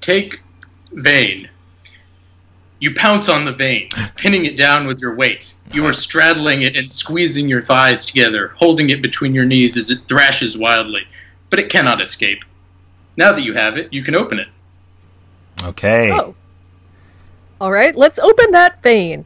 Take 0.00 0.40
vein. 0.92 1.48
You 2.80 2.94
pounce 2.94 3.28
on 3.28 3.44
the 3.44 3.52
vein, 3.52 3.88
pinning 4.16 4.44
it 4.44 4.56
down 4.56 4.86
with 4.86 4.98
your 4.98 5.14
weight. 5.14 5.54
You 5.72 5.86
are 5.86 5.92
straddling 5.92 6.62
it 6.62 6.76
and 6.76 6.90
squeezing 6.90 7.48
your 7.48 7.62
thighs 7.62 8.04
together, 8.04 8.54
holding 8.56 8.90
it 8.90 9.02
between 9.02 9.34
your 9.34 9.44
knees 9.44 9.76
as 9.76 9.90
it 9.90 10.06
thrashes 10.08 10.58
wildly. 10.58 11.06
But 11.50 11.60
it 11.60 11.70
cannot 11.70 12.02
escape. 12.02 12.44
Now 13.16 13.32
that 13.32 13.42
you 13.42 13.54
have 13.54 13.78
it, 13.78 13.92
you 13.92 14.02
can 14.02 14.14
open 14.14 14.38
it. 14.40 14.48
Okay. 15.62 16.10
Oh. 16.10 16.34
All 17.64 17.72
right, 17.72 17.96
let's 17.96 18.18
open 18.18 18.50
that 18.50 18.82
vein. 18.82 19.24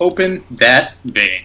Open 0.00 0.42
that 0.50 0.96
vein. 1.04 1.44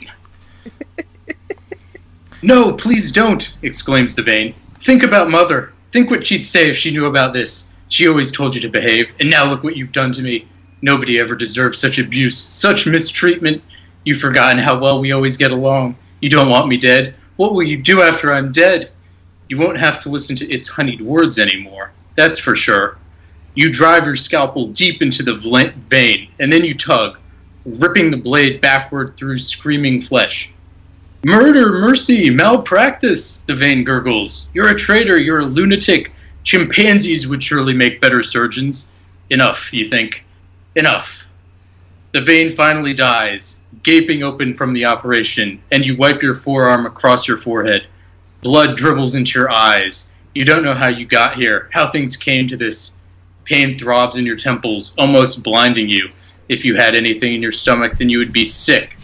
no, 2.41 2.73
please 2.73 3.11
don't, 3.11 3.55
exclaims 3.61 4.15
the 4.15 4.23
vein. 4.23 4.55
Think 4.79 5.03
about 5.03 5.29
Mother. 5.29 5.73
Think 5.91 6.09
what 6.09 6.25
she'd 6.25 6.43
say 6.43 6.71
if 6.71 6.75
she 6.75 6.89
knew 6.89 7.05
about 7.05 7.33
this. 7.33 7.69
She 7.89 8.07
always 8.07 8.31
told 8.31 8.55
you 8.55 8.61
to 8.61 8.67
behave, 8.67 9.11
and 9.19 9.29
now 9.29 9.45
look 9.45 9.63
what 9.63 9.77
you've 9.77 9.91
done 9.91 10.11
to 10.13 10.23
me. 10.23 10.47
Nobody 10.81 11.19
ever 11.19 11.35
deserved 11.35 11.77
such 11.77 11.99
abuse, 11.99 12.35
such 12.35 12.87
mistreatment. 12.87 13.61
You've 14.05 14.21
forgotten 14.21 14.57
how 14.57 14.79
well 14.79 14.99
we 14.99 15.11
always 15.11 15.37
get 15.37 15.51
along. 15.51 15.97
You 16.21 16.31
don't 16.31 16.49
want 16.49 16.67
me 16.67 16.77
dead. 16.77 17.13
What 17.35 17.53
will 17.53 17.61
you 17.61 17.77
do 17.77 18.01
after 18.01 18.33
I'm 18.33 18.51
dead? 18.51 18.89
You 19.49 19.59
won't 19.59 19.77
have 19.77 19.99
to 19.99 20.09
listen 20.09 20.35
to 20.37 20.51
its 20.51 20.67
honeyed 20.67 21.01
words 21.01 21.37
anymore. 21.37 21.91
That's 22.15 22.39
for 22.39 22.55
sure. 22.55 22.97
You 23.55 23.71
drive 23.71 24.05
your 24.05 24.17
scalpel 24.17 24.67
deep 24.67 25.01
into 25.01 25.23
the 25.23 25.37
vein, 25.89 26.29
and 26.39 26.51
then 26.51 26.65
you 26.65 26.73
tug, 26.73 27.17
ripping 27.65 28.11
the 28.11 28.17
blade 28.17 28.59
backward 28.59 29.15
through 29.15 29.39
screaming 29.39 30.01
flesh. 30.01 30.53
Murder, 31.23 31.79
mercy, 31.79 32.29
malpractice, 32.29 33.41
the 33.43 33.55
vein 33.55 33.83
gurgles. 33.83 34.49
You're 34.53 34.69
a 34.69 34.75
traitor, 34.75 35.19
you're 35.19 35.39
a 35.39 35.45
lunatic. 35.45 36.11
Chimpanzees 36.43 37.27
would 37.27 37.41
surely 37.41 37.73
make 37.73 38.01
better 38.01 38.21
surgeons. 38.21 38.91
Enough, 39.29 39.73
you 39.73 39.89
think. 39.89 40.23
Enough. 40.75 41.27
The 42.11 42.21
vein 42.21 42.51
finally 42.51 42.93
dies, 42.93 43.63
gaping 43.83 44.21
open 44.21 44.53
from 44.53 44.73
the 44.73 44.85
operation, 44.85 45.61
and 45.71 45.85
you 45.85 45.95
wipe 45.95 46.21
your 46.21 46.35
forearm 46.35 46.85
across 46.85 47.27
your 47.27 47.37
forehead. 47.37 47.87
Blood 48.41 48.77
dribbles 48.77 49.15
into 49.15 49.39
your 49.39 49.49
eyes. 49.49 50.11
You 50.35 50.45
don't 50.45 50.63
know 50.63 50.75
how 50.75 50.89
you 50.89 51.05
got 51.05 51.37
here, 51.37 51.69
how 51.71 51.89
things 51.89 52.17
came 52.17 52.47
to 52.49 52.57
this. 52.57 52.91
Pain 53.45 53.77
throbs 53.77 54.17
in 54.17 54.25
your 54.25 54.35
temples, 54.35 54.95
almost 54.97 55.43
blinding 55.43 55.87
you. 55.87 56.09
If 56.49 56.65
you 56.65 56.75
had 56.75 56.95
anything 56.95 57.35
in 57.35 57.41
your 57.41 57.51
stomach, 57.51 57.97
then 57.97 58.09
you 58.09 58.17
would 58.17 58.33
be 58.33 58.43
sick. 58.43 58.97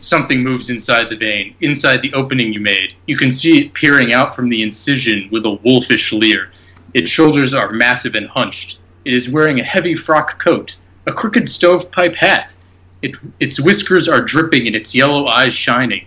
Something 0.00 0.42
moves 0.42 0.70
inside 0.70 1.08
the 1.08 1.16
vein, 1.16 1.54
inside 1.60 2.02
the 2.02 2.12
opening 2.14 2.52
you 2.52 2.60
made. 2.60 2.94
You 3.06 3.16
can 3.16 3.30
see 3.30 3.60
it 3.60 3.74
peering 3.74 4.12
out 4.12 4.34
from 4.34 4.48
the 4.48 4.62
incision 4.62 5.28
with 5.30 5.46
a 5.46 5.52
wolfish 5.52 6.12
leer. 6.12 6.50
Its 6.94 7.10
shoulders 7.10 7.54
are 7.54 7.70
massive 7.70 8.14
and 8.14 8.28
hunched. 8.28 8.80
It 9.04 9.14
is 9.14 9.30
wearing 9.30 9.60
a 9.60 9.64
heavy 9.64 9.94
frock 9.94 10.42
coat, 10.42 10.76
a 11.06 11.12
crooked 11.12 11.48
stovepipe 11.48 12.16
hat. 12.16 12.56
It, 13.02 13.16
its 13.38 13.60
whiskers 13.60 14.08
are 14.08 14.20
dripping 14.20 14.66
and 14.66 14.74
its 14.74 14.94
yellow 14.94 15.26
eyes 15.26 15.54
shining. 15.54 16.06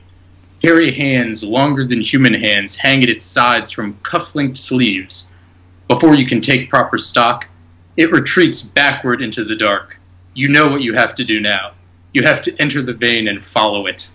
Hairy 0.61 0.91
hands, 0.91 1.43
longer 1.43 1.85
than 1.85 2.01
human 2.01 2.33
hands, 2.33 2.75
hang 2.75 3.03
at 3.03 3.09
its 3.09 3.25
sides 3.25 3.71
from 3.71 3.97
cuff-linked 4.03 4.57
sleeves. 4.57 5.29
Before 5.87 6.15
you 6.15 6.25
can 6.25 6.41
take 6.41 6.69
proper 6.69 6.97
stock, 6.97 7.45
it 7.97 8.11
retreats 8.11 8.61
backward 8.61 9.21
into 9.21 9.43
the 9.43 9.55
dark. 9.55 9.97
You 10.33 10.47
know 10.49 10.67
what 10.69 10.81
you 10.81 10.93
have 10.93 11.13
to 11.15 11.23
do 11.23 11.39
now. 11.39 11.73
You 12.13 12.23
have 12.23 12.41
to 12.43 12.55
enter 12.61 12.81
the 12.81 12.93
vein 12.93 13.27
and 13.27 13.43
follow 13.43 13.85
it. 13.87 14.09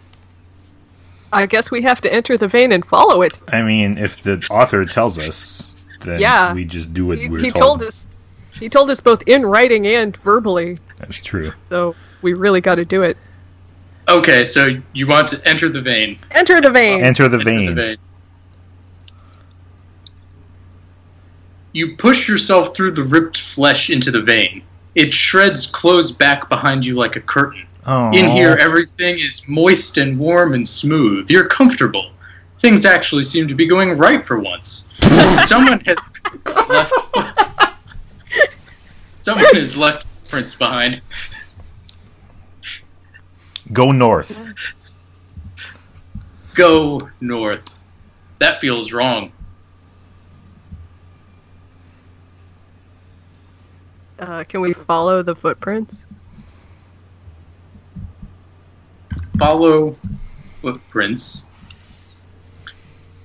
I 1.32 1.46
guess 1.46 1.70
we 1.70 1.82
have 1.82 2.00
to 2.02 2.12
enter 2.12 2.36
the 2.36 2.48
vein 2.48 2.72
and 2.72 2.84
follow 2.84 3.22
it. 3.22 3.38
I 3.48 3.62
mean, 3.62 3.98
if 3.98 4.22
the 4.22 4.44
author 4.50 4.84
tells 4.84 5.18
us, 5.18 5.74
then 6.00 6.20
Yeah. 6.20 6.54
we 6.54 6.64
just 6.64 6.94
do 6.94 7.06
what 7.06 7.18
He, 7.18 7.28
we're 7.28 7.38
he 7.40 7.50
told. 7.50 7.80
told 7.80 7.82
us. 7.82 8.06
He 8.52 8.68
told 8.68 8.90
us 8.90 8.98
both 9.00 9.22
in 9.26 9.44
writing 9.46 9.86
and 9.86 10.16
verbally, 10.16 10.78
That's 10.98 11.20
true. 11.22 11.52
so 11.68 11.94
we 12.22 12.32
really 12.34 12.60
got 12.60 12.76
to 12.76 12.84
do 12.84 13.02
it. 13.02 13.16
Okay, 14.08 14.42
so 14.42 14.80
you 14.94 15.06
want 15.06 15.28
to 15.28 15.46
enter 15.48 15.68
the 15.68 15.82
vein. 15.82 16.18
Enter 16.30 16.60
the 16.60 16.70
vein. 16.70 17.02
Enter 17.04 17.28
the 17.28 17.38
Enter 17.38 17.74
the 17.74 17.74
vein. 17.74 17.98
You 21.72 21.96
push 21.96 22.28
yourself 22.28 22.74
through 22.74 22.92
the 22.92 23.02
ripped 23.02 23.38
flesh 23.38 23.90
into 23.90 24.10
the 24.10 24.22
vein. 24.22 24.62
It 24.94 25.12
shreds 25.12 25.66
close 25.66 26.10
back 26.10 26.48
behind 26.48 26.84
you 26.84 26.94
like 26.94 27.16
a 27.16 27.20
curtain. 27.20 27.66
Oh, 27.86 28.10
In 28.12 28.30
here, 28.30 28.56
everything 28.56 29.18
is 29.18 29.48
moist 29.48 29.96
and 29.96 30.18
warm 30.18 30.54
and 30.54 30.66
smooth. 30.66 31.30
You're 31.30 31.46
comfortable. 31.46 32.10
Things 32.60 32.84
actually 32.84 33.22
seem 33.22 33.48
to 33.48 33.54
be 33.54 33.66
going 33.66 33.96
right 33.96 34.24
for 34.24 34.38
once. 34.38 34.88
Someone 35.46 35.80
has 35.80 35.96
left. 36.68 36.92
Someone 39.22 39.54
has 39.54 39.76
left 39.76 40.06
prints 40.28 40.54
behind. 40.56 41.00
Go 43.72 43.92
north. 43.92 44.52
Go 46.54 47.08
north. 47.20 47.78
That 48.38 48.60
feels 48.60 48.92
wrong. 48.92 49.32
Uh, 54.18 54.42
can 54.44 54.60
we 54.60 54.72
follow 54.72 55.22
the 55.22 55.34
footprints? 55.34 56.04
Follow 59.38 59.94
footprints. 60.60 61.44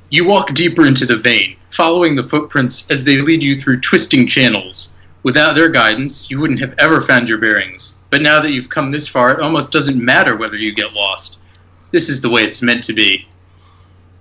You 0.09 0.25
walk 0.25 0.53
deeper 0.53 0.85
into 0.85 1.07
the 1.07 1.15
vein, 1.15 1.55
following 1.71 2.15
the 2.15 2.23
footprints 2.23 2.91
as 2.91 3.03
they 3.03 3.17
lead 3.17 3.41
you 3.41 3.59
through 3.59 3.79
twisting 3.79 4.27
channels. 4.27 4.93
Without 5.23 5.53
their 5.53 5.69
guidance, 5.69 6.29
you 6.29 6.39
wouldn't 6.39 6.59
have 6.59 6.75
ever 6.77 7.01
found 7.01 7.27
your 7.27 7.39
bearings. 7.39 7.99
But 8.11 8.21
now 8.21 8.39
that 8.41 8.51
you've 8.51 8.69
come 8.69 8.91
this 8.91 9.07
far, 9.07 9.31
it 9.31 9.39
almost 9.39 9.71
doesn't 9.71 10.03
matter 10.03 10.35
whether 10.37 10.57
you 10.57 10.71
get 10.75 10.93
lost. 10.93 11.39
This 11.89 12.09
is 12.09 12.21
the 12.21 12.29
way 12.29 12.43
it's 12.43 12.61
meant 12.61 12.83
to 12.83 12.93
be. 12.93 13.27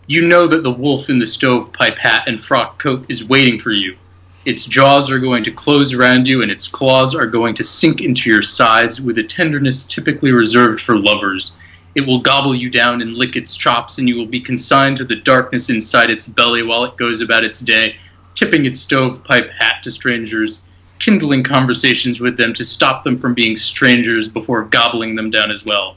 You 0.07 0.27
know 0.27 0.47
that 0.47 0.63
the 0.63 0.73
wolf 0.73 1.11
in 1.11 1.19
the 1.19 1.27
stovepipe 1.27 1.99
hat 1.99 2.25
and 2.27 2.41
frock 2.41 2.79
coat 2.79 3.05
is 3.09 3.29
waiting 3.29 3.59
for 3.59 3.71
you. 3.71 3.97
Its 4.45 4.65
jaws 4.65 5.09
are 5.09 5.21
going 5.21 5.45
to 5.45 5.53
close 5.53 5.93
around 5.93 6.27
you, 6.27 6.43
and 6.43 6.51
its 6.51 6.67
claws 6.67 7.15
are 7.15 7.27
going 7.27 7.55
to 7.55 7.63
sink 7.63 8.01
into 8.01 8.29
your 8.29 8.43
sides 8.43 9.01
with 9.01 9.19
a 9.19 9.23
tenderness 9.23 9.85
typically 9.85 10.33
reserved 10.33 10.81
for 10.81 10.97
lovers. 10.97 11.57
It 11.95 12.07
will 12.07 12.21
gobble 12.21 12.55
you 12.55 12.69
down 12.69 13.03
and 13.03 13.15
lick 13.15 13.37
its 13.37 13.57
chops, 13.57 13.99
and 13.99 14.09
you 14.09 14.17
will 14.17 14.27
be 14.27 14.41
consigned 14.41 14.97
to 14.97 15.05
the 15.05 15.17
darkness 15.17 15.71
inside 15.71 16.11
its 16.11 16.27
belly 16.27 16.63
while 16.63 16.85
it 16.85 16.97
goes 16.97 17.21
about 17.21 17.45
its 17.45 17.61
day, 17.61 17.97
tipping 18.35 18.67
its 18.67 18.81
stovepipe 18.81 19.51
hat 19.51 19.83
to 19.85 19.93
strangers, 19.93 20.69
kindling 20.99 21.45
conversations 21.45 22.19
with 22.19 22.37
them 22.37 22.53
to 22.55 22.65
stop 22.65 23.05
them 23.05 23.17
from 23.17 23.35
being 23.35 23.57
strangers 23.57 24.29
before 24.29 24.65
gobbling 24.65 25.15
them 25.15 25.31
down 25.31 25.51
as 25.53 25.65
well. 25.65 25.97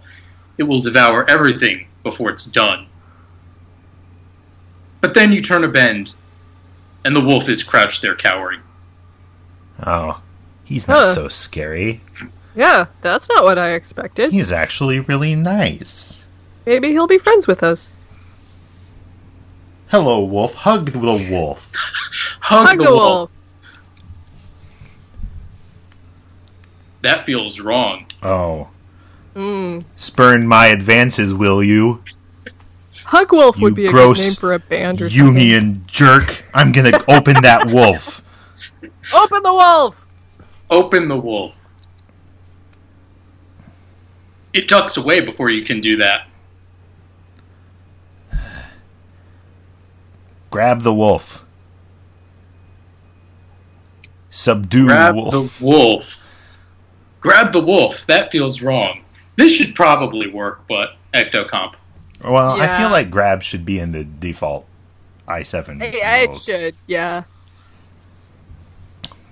It 0.58 0.64
will 0.64 0.82
devour 0.82 1.28
everything 1.30 1.88
before 2.04 2.30
it's 2.30 2.46
done. 2.46 2.86
But 5.02 5.14
then 5.14 5.32
you 5.32 5.42
turn 5.42 5.64
a 5.64 5.68
bend, 5.68 6.14
and 7.05 7.15
the 7.15 7.21
wolf 7.21 7.47
is 7.47 7.63
crouched 7.63 8.01
there 8.01 8.15
cowering. 8.15 8.59
Oh, 9.85 10.21
he's 10.65 10.88
not 10.88 10.97
Huh. 11.05 11.12
so 11.12 11.27
scary. 11.29 12.01
Yeah, 12.55 12.85
that's 13.01 13.29
not 13.29 13.43
what 13.43 13.57
I 13.57 13.71
expected. 13.71 14.31
He's 14.31 14.51
actually 14.51 15.00
really 15.01 15.35
nice. 15.35 16.24
Maybe 16.65 16.89
he'll 16.89 17.07
be 17.07 17.17
friends 17.17 17.47
with 17.47 17.63
us. 17.63 17.91
Hello, 19.88 20.24
wolf. 20.24 20.53
Hug 20.55 20.89
the 20.91 21.00
wolf. 21.00 21.69
Hug, 22.39 22.67
Hug 22.67 22.77
the, 22.79 22.83
the 22.85 22.91
wolf. 22.91 23.01
wolf. 23.03 23.31
That 27.01 27.25
feels 27.25 27.59
wrong. 27.59 28.07
Oh. 28.24 28.69
Mm. 29.35 29.83
Spurn 29.95 30.47
my 30.47 30.67
advances, 30.67 31.33
will 31.33 31.62
you? 31.63 32.03
Hug 33.15 33.31
Wolf 33.31 33.57
would 33.62 33.75
be 33.75 33.86
a 33.86 33.89
gross 33.89 34.17
good 34.17 34.24
name 34.24 34.34
for 34.36 34.53
a 34.55 34.60
band 34.60 35.01
or 35.01 35.10
something. 35.10 35.36
Jungian 35.36 35.86
jerk. 35.86 36.43
I'm 36.53 36.74
gonna 36.74 37.01
open 37.07 37.41
that 37.43 37.65
wolf. 37.72 38.22
Open 39.13 39.41
the 39.41 39.53
wolf! 39.53 39.95
Open 40.69 41.07
the 41.07 41.15
wolf. 41.15 41.55
It 44.51 44.67
ducks 44.67 44.98
away 44.98 45.22
before 45.22 45.50
you 45.50 45.63
can 45.63 45.79
do 45.79 45.95
that. 45.95 46.27
Grab 50.50 50.81
the 50.81 50.93
wolf. 50.93 51.45
Subdue 54.29 54.88
Grab 54.88 55.15
wolf. 55.15 55.31
the 55.31 55.65
wolf. 55.65 56.31
Grab 57.22 57.53
the 57.53 57.62
wolf. 57.62 58.05
That 58.07 58.29
feels 58.29 58.62
wrong. 58.62 59.05
This 59.38 59.53
should 59.53 59.74
probably 59.74 60.29
work, 60.29 60.63
but 60.67 60.98
Ectocomp. 61.13 61.75
Well, 62.25 62.60
I 62.62 62.77
feel 62.77 62.89
like 62.89 63.12
grab 63.12 63.44
should 63.44 63.65
be 63.65 63.79
in 63.79 63.91
the 63.91 64.03
default 64.03 64.65
i7 65.27 65.82
Yeah, 65.94 66.17
it 66.17 66.35
should, 66.35 66.75
yeah. 66.88 67.24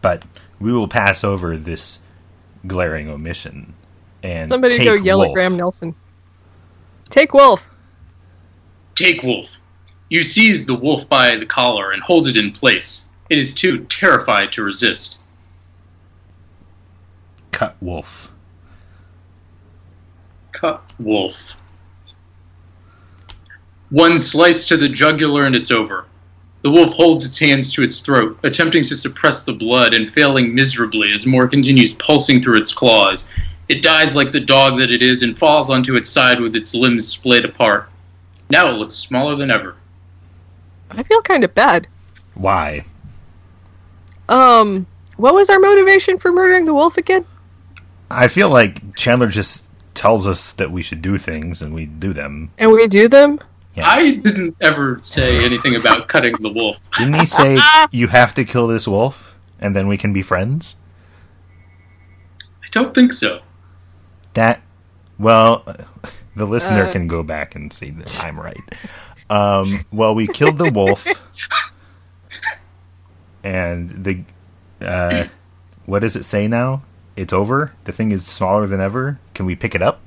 But 0.01 0.23
we 0.59 0.71
will 0.71 0.87
pass 0.87 1.23
over 1.23 1.57
this 1.57 1.99
glaring 2.65 3.09
omission 3.09 3.73
and 4.21 4.49
Somebody 4.51 4.77
take 4.77 4.85
go 4.85 4.93
yell 4.93 5.19
wolf. 5.19 5.29
at 5.29 5.33
Graham 5.33 5.57
Nelson. 5.57 5.95
Take 7.09 7.33
Wolf. 7.33 7.69
Take 8.95 9.21
wolf. 9.23 9.59
You 10.09 10.23
seize 10.23 10.65
the 10.65 10.75
wolf 10.75 11.07
by 11.09 11.35
the 11.35 11.45
collar 11.45 11.91
and 11.91 12.01
hold 12.01 12.27
it 12.27 12.37
in 12.37 12.51
place. 12.51 13.09
It 13.29 13.37
is 13.37 13.53
too 13.53 13.85
terrified 13.85 14.51
to 14.53 14.63
resist. 14.63 15.21
Cut 17.51 17.75
wolf. 17.81 18.33
Cut 20.51 20.83
wolf. 20.99 21.55
One 23.93 24.17
slice 24.17 24.65
to 24.65 24.75
the 24.75 24.89
jugular 24.89 25.45
and 25.45 25.55
it's 25.55 25.69
over. 25.69 26.07
The 26.63 26.71
wolf 26.71 26.93
holds 26.93 27.25
its 27.25 27.37
hands 27.37 27.71
to 27.73 27.83
its 27.83 27.99
throat, 27.99 28.39
attempting 28.41 28.83
to 28.85 28.95
suppress 28.95 29.43
the 29.43 29.53
blood 29.53 29.93
and 29.93 30.09
failing 30.09 30.55
miserably 30.55 31.13
as 31.13 31.27
more 31.27 31.47
continues 31.47 31.93
pulsing 31.93 32.41
through 32.41 32.57
its 32.57 32.73
claws. 32.73 33.29
It 33.69 33.83
dies 33.83 34.15
like 34.15 34.31
the 34.31 34.39
dog 34.39 34.79
that 34.79 34.89
it 34.89 35.03
is 35.03 35.21
and 35.21 35.37
falls 35.37 35.69
onto 35.69 35.95
its 35.95 36.09
side 36.09 36.39
with 36.39 36.55
its 36.55 36.73
limbs 36.73 37.07
splayed 37.07 37.45
apart. 37.45 37.87
Now 38.49 38.67
it 38.67 38.79
looks 38.79 38.95
smaller 38.95 39.35
than 39.35 39.51
ever. 39.51 39.75
I 40.89 41.03
feel 41.03 41.21
kind 41.21 41.43
of 41.43 41.53
bad. 41.53 41.87
Why? 42.33 42.85
Um, 44.27 44.87
what 45.17 45.35
was 45.35 45.51
our 45.51 45.59
motivation 45.59 46.17
for 46.17 46.31
murdering 46.31 46.65
the 46.65 46.73
wolf 46.73 46.97
again? 46.97 47.25
I 48.09 48.27
feel 48.27 48.49
like 48.49 48.95
Chandler 48.95 49.27
just 49.27 49.67
tells 49.93 50.25
us 50.25 50.51
that 50.53 50.71
we 50.71 50.81
should 50.81 51.03
do 51.03 51.19
things 51.19 51.61
and 51.61 51.75
we 51.75 51.85
do 51.85 52.11
them. 52.11 52.49
And 52.57 52.71
we 52.71 52.87
do 52.87 53.07
them? 53.07 53.39
Yeah. 53.75 53.89
I 53.89 54.15
didn't 54.15 54.55
ever 54.61 54.99
say 55.01 55.43
anything 55.43 55.75
about 55.75 56.07
cutting 56.07 56.35
the 56.39 56.51
wolf. 56.51 56.89
Didn't 56.97 57.15
he 57.15 57.25
say 57.25 57.57
you 57.91 58.07
have 58.07 58.33
to 58.35 58.45
kill 58.45 58.67
this 58.67 58.87
wolf 58.87 59.35
and 59.59 59.75
then 59.75 59.87
we 59.87 59.97
can 59.97 60.13
be 60.13 60.21
friends? 60.21 60.75
I 62.63 62.67
don't 62.71 62.93
think 62.93 63.13
so. 63.13 63.41
That 64.35 64.61
well, 65.17 65.65
the 66.35 66.45
listener 66.45 66.85
Uh. 66.85 66.91
can 66.91 67.07
go 67.07 67.23
back 67.23 67.55
and 67.55 67.73
see 67.73 67.89
that 67.91 68.23
I'm 68.23 68.39
right. 68.39 68.57
Um, 69.29 69.85
well, 69.91 70.13
we 70.13 70.27
killed 70.27 70.57
the 70.59 70.69
wolf, 70.69 71.07
and 73.43 73.89
the 73.89 74.23
uh, 74.81 75.27
what 75.85 75.99
does 75.99 76.15
it 76.15 76.23
say 76.25 76.47
now? 76.47 76.83
It's 77.15 77.33
over. 77.33 77.73
The 77.85 77.91
thing 77.91 78.11
is 78.11 78.25
smaller 78.25 78.67
than 78.67 78.79
ever. 78.81 79.19
Can 79.33 79.45
we 79.45 79.55
pick 79.55 79.75
it 79.75 79.81
up? 79.81 80.01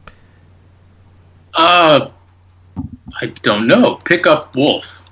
Uh, 1.55 2.11
I 3.21 3.27
don't 3.43 3.67
know. 3.67 3.97
Pick 4.05 4.27
up 4.27 4.55
wolf. 4.57 5.05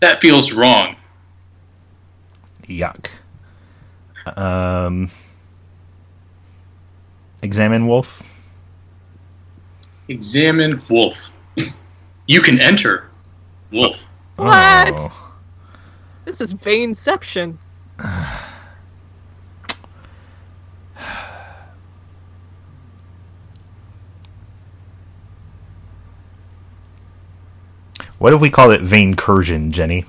That 0.00 0.18
feels 0.18 0.52
wrong. 0.52 0.96
Yuck. 2.64 3.08
Um, 4.36 5.10
examine 7.42 7.86
wolf. 7.86 8.22
Examine 10.08 10.82
wolf. 10.88 11.32
You 12.26 12.40
can 12.42 12.60
enter 12.60 13.08
wolf. 13.72 14.08
What? 14.36 14.94
Oh. 14.96 15.34
This 16.24 16.40
is 16.40 16.54
Vaneception. 16.54 17.56
What 28.18 28.32
if 28.32 28.40
we 28.40 28.50
call 28.50 28.70
it 28.70 28.80
vein 28.80 29.14
cursion, 29.14 29.70
Jenny? 29.70 30.04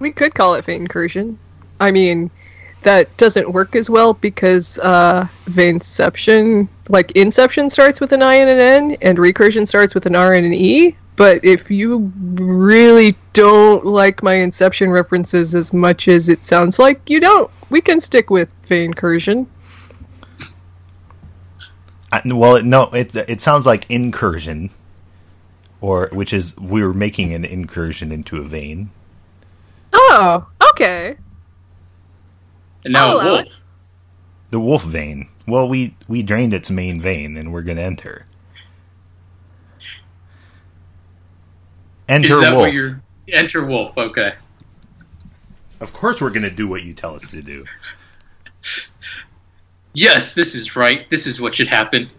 We 0.00 0.10
could 0.10 0.34
call 0.34 0.54
it 0.54 0.64
Vane 0.64 0.82
Incursion. 0.82 1.38
I 1.78 1.90
mean, 1.90 2.30
that 2.82 3.14
doesn't 3.18 3.52
work 3.52 3.76
as 3.76 3.90
well 3.90 4.14
because 4.14 4.78
uh, 4.78 5.28
Vaneception, 5.46 6.68
like 6.88 7.12
Inception 7.12 7.68
starts 7.68 8.00
with 8.00 8.12
an 8.12 8.22
I 8.22 8.36
and 8.36 8.50
an 8.50 8.58
N, 8.58 8.96
and 9.02 9.18
Recursion 9.18 9.68
starts 9.68 9.94
with 9.94 10.06
an 10.06 10.16
R 10.16 10.32
and 10.32 10.46
an 10.46 10.54
E. 10.54 10.96
But 11.16 11.44
if 11.44 11.70
you 11.70 12.10
really 12.34 13.14
don't 13.34 13.84
like 13.84 14.22
my 14.22 14.34
Inception 14.34 14.90
references 14.90 15.54
as 15.54 15.74
much 15.74 16.08
as 16.08 16.30
it 16.30 16.46
sounds 16.46 16.78
like 16.78 17.10
you 17.10 17.20
don't, 17.20 17.50
we 17.68 17.82
can 17.82 18.00
stick 18.00 18.30
with 18.30 18.48
Vane 18.64 18.86
Incursion. 18.86 19.46
I, 22.10 22.22
well, 22.24 22.62
no, 22.62 22.84
it 22.84 23.14
it 23.14 23.40
sounds 23.40 23.66
like 23.66 23.88
incursion, 23.88 24.70
or 25.80 26.08
which 26.12 26.32
is 26.32 26.56
we 26.56 26.82
were 26.82 26.94
making 26.94 27.32
an 27.32 27.44
incursion 27.44 28.12
into 28.12 28.36
a 28.38 28.42
vein. 28.44 28.90
Oh, 29.92 30.48
okay. 30.70 31.16
And 32.84 32.92
now 32.94 33.18
I'll 33.18 33.20
a 33.20 33.32
wolf. 33.36 33.64
The 34.50 34.60
wolf 34.60 34.84
vein. 34.84 35.28
Well, 35.46 35.68
we 35.68 35.96
we 36.08 36.22
drained 36.22 36.52
its 36.54 36.70
main 36.70 37.00
vein, 37.00 37.36
and 37.36 37.52
we're 37.52 37.62
gonna 37.62 37.82
enter. 37.82 38.26
Enter 42.08 42.34
Is 42.34 42.40
that 42.40 42.50
wolf. 42.52 42.62
what 42.62 42.72
you're. 42.72 43.02
Enter 43.28 43.64
wolf, 43.64 43.96
okay. 43.96 44.34
Of 45.80 45.92
course, 45.92 46.20
we're 46.20 46.30
gonna 46.30 46.50
do 46.50 46.66
what 46.66 46.82
you 46.82 46.92
tell 46.92 47.14
us 47.14 47.30
to 47.30 47.42
do. 47.42 47.64
Yes, 49.92 50.34
this 50.34 50.54
is 50.54 50.76
right. 50.76 51.10
This 51.10 51.26
is 51.26 51.40
what 51.40 51.56
should 51.56 51.66
happen. 51.66 52.10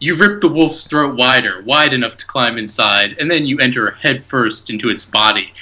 You 0.00 0.14
rip 0.14 0.40
the 0.40 0.48
wolf's 0.48 0.86
throat 0.86 1.16
wider, 1.16 1.62
wide 1.62 1.92
enough 1.92 2.16
to 2.16 2.26
climb 2.26 2.56
inside, 2.56 3.16
and 3.20 3.30
then 3.30 3.44
you 3.44 3.58
enter 3.58 3.90
headfirst 3.92 4.70
into 4.70 4.88
its 4.88 5.04
body. 5.04 5.52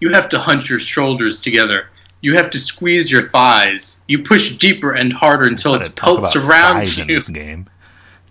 You 0.00 0.10
have 0.12 0.30
to 0.30 0.38
hunch 0.38 0.70
your 0.70 0.78
shoulders 0.78 1.42
together. 1.42 1.88
You 2.22 2.34
have 2.36 2.50
to 2.50 2.58
squeeze 2.58 3.12
your 3.12 3.28
thighs. 3.28 4.00
You 4.08 4.22
push 4.22 4.56
deeper 4.56 4.92
and 4.92 5.12
harder 5.12 5.46
until 5.46 5.74
its 5.74 5.88
pelt 5.88 6.26
surrounds 6.26 6.96
you, 6.96 7.20
game. 7.20 7.68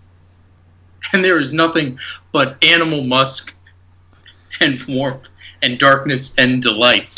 and 1.12 1.24
there 1.24 1.38
is 1.38 1.52
nothing 1.52 1.98
but 2.32 2.62
animal 2.64 3.04
musk 3.04 3.54
and 4.60 4.82
warmth 4.86 5.28
and 5.62 5.78
darkness 5.78 6.36
and 6.38 6.60
delight. 6.60 7.14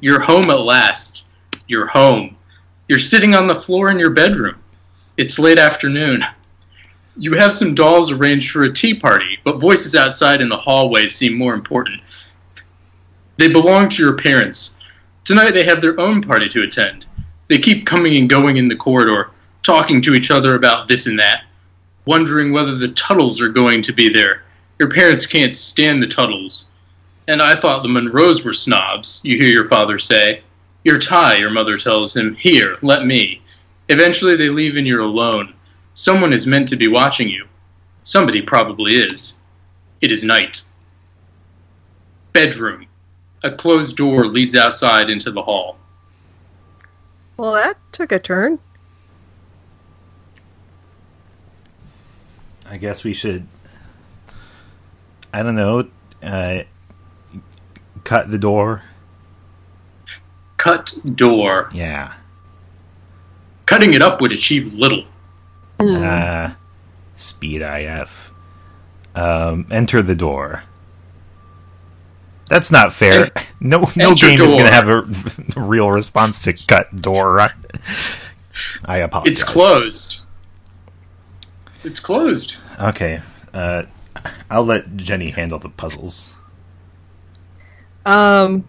You're 0.00 0.20
home 0.20 0.50
at 0.50 0.60
last. 0.60 1.26
You're 1.68 1.86
home. 1.86 2.36
You're 2.88 2.98
sitting 2.98 3.34
on 3.34 3.46
the 3.46 3.54
floor 3.54 3.90
in 3.90 3.98
your 3.98 4.10
bedroom. 4.10 4.56
It's 5.16 5.38
late 5.38 5.58
afternoon. 5.58 6.24
You 7.20 7.34
have 7.34 7.54
some 7.54 7.74
dolls 7.74 8.10
arranged 8.10 8.50
for 8.50 8.62
a 8.62 8.72
tea 8.72 8.94
party, 8.94 9.38
but 9.44 9.60
voices 9.60 9.94
outside 9.94 10.40
in 10.40 10.48
the 10.48 10.56
hallway 10.56 11.06
seem 11.06 11.36
more 11.36 11.52
important. 11.52 12.00
They 13.36 13.52
belong 13.52 13.90
to 13.90 14.02
your 14.02 14.16
parents. 14.16 14.74
Tonight 15.26 15.50
they 15.50 15.64
have 15.64 15.82
their 15.82 16.00
own 16.00 16.22
party 16.22 16.48
to 16.48 16.62
attend. 16.62 17.04
They 17.48 17.58
keep 17.58 17.84
coming 17.84 18.16
and 18.16 18.30
going 18.30 18.56
in 18.56 18.68
the 18.68 18.76
corridor, 18.76 19.32
talking 19.62 20.00
to 20.00 20.14
each 20.14 20.30
other 20.30 20.54
about 20.54 20.88
this 20.88 21.06
and 21.06 21.18
that, 21.18 21.42
wondering 22.06 22.52
whether 22.52 22.74
the 22.74 22.88
Tuttles 22.88 23.38
are 23.38 23.50
going 23.50 23.82
to 23.82 23.92
be 23.92 24.08
there. 24.08 24.44
Your 24.78 24.88
parents 24.88 25.26
can't 25.26 25.54
stand 25.54 26.02
the 26.02 26.06
Tuttles. 26.06 26.70
And 27.28 27.42
I 27.42 27.54
thought 27.54 27.82
the 27.82 27.90
Monroes 27.90 28.46
were 28.46 28.54
snobs, 28.54 29.20
you 29.24 29.36
hear 29.36 29.50
your 29.50 29.68
father 29.68 29.98
say. 29.98 30.42
Your 30.84 30.98
tie, 30.98 31.36
your 31.36 31.50
mother 31.50 31.76
tells 31.76 32.16
him. 32.16 32.34
Here, 32.36 32.78
let 32.80 33.04
me. 33.04 33.42
Eventually 33.90 34.36
they 34.36 34.48
leave 34.48 34.78
and 34.78 34.86
you're 34.86 35.00
alone. 35.00 35.52
Someone 36.00 36.32
is 36.32 36.46
meant 36.46 36.66
to 36.70 36.76
be 36.76 36.88
watching 36.88 37.28
you. 37.28 37.46
Somebody 38.04 38.40
probably 38.40 38.94
is. 38.94 39.38
It 40.00 40.10
is 40.10 40.24
night. 40.24 40.62
Bedroom. 42.32 42.86
A 43.42 43.50
closed 43.50 43.98
door 43.98 44.24
leads 44.24 44.56
outside 44.56 45.10
into 45.10 45.30
the 45.30 45.42
hall. 45.42 45.76
Well, 47.36 47.52
that 47.52 47.76
took 47.92 48.12
a 48.12 48.18
turn. 48.18 48.58
I 52.64 52.78
guess 52.78 53.04
we 53.04 53.12
should. 53.12 53.46
I 55.34 55.42
don't 55.42 55.54
know. 55.54 55.86
Uh, 56.22 56.62
cut 58.04 58.30
the 58.30 58.38
door. 58.38 58.84
Cut 60.56 60.98
door. 61.14 61.68
Yeah. 61.74 62.14
Cutting 63.66 63.92
it 63.92 64.00
up 64.00 64.22
would 64.22 64.32
achieve 64.32 64.72
little. 64.72 65.04
Uh, 65.80 66.54
speed 67.16 67.62
IF. 67.62 68.30
Um, 69.14 69.66
enter 69.70 70.02
the 70.02 70.14
door. 70.14 70.62
That's 72.48 72.70
not 72.70 72.92
fair. 72.92 73.24
En- 73.24 73.30
no, 73.60 73.88
no 73.96 74.10
enter 74.10 74.26
game 74.26 74.40
is 74.40 74.52
going 74.52 74.66
to 74.66 74.70
door. 74.70 75.04
have 75.04 75.56
a, 75.56 75.60
real 75.60 75.90
response 75.90 76.42
to 76.44 76.52
cut 76.52 76.94
door. 77.00 77.40
I 78.86 78.98
apologize. 78.98 79.32
It's 79.32 79.42
closed. 79.44 80.20
It's 81.84 82.00
closed. 82.00 82.56
Okay. 82.80 83.20
Uh, 83.54 83.84
I'll 84.50 84.64
let 84.64 84.96
Jenny 84.96 85.30
handle 85.30 85.58
the 85.58 85.68
puzzles. 85.70 86.30
Um. 88.04 88.64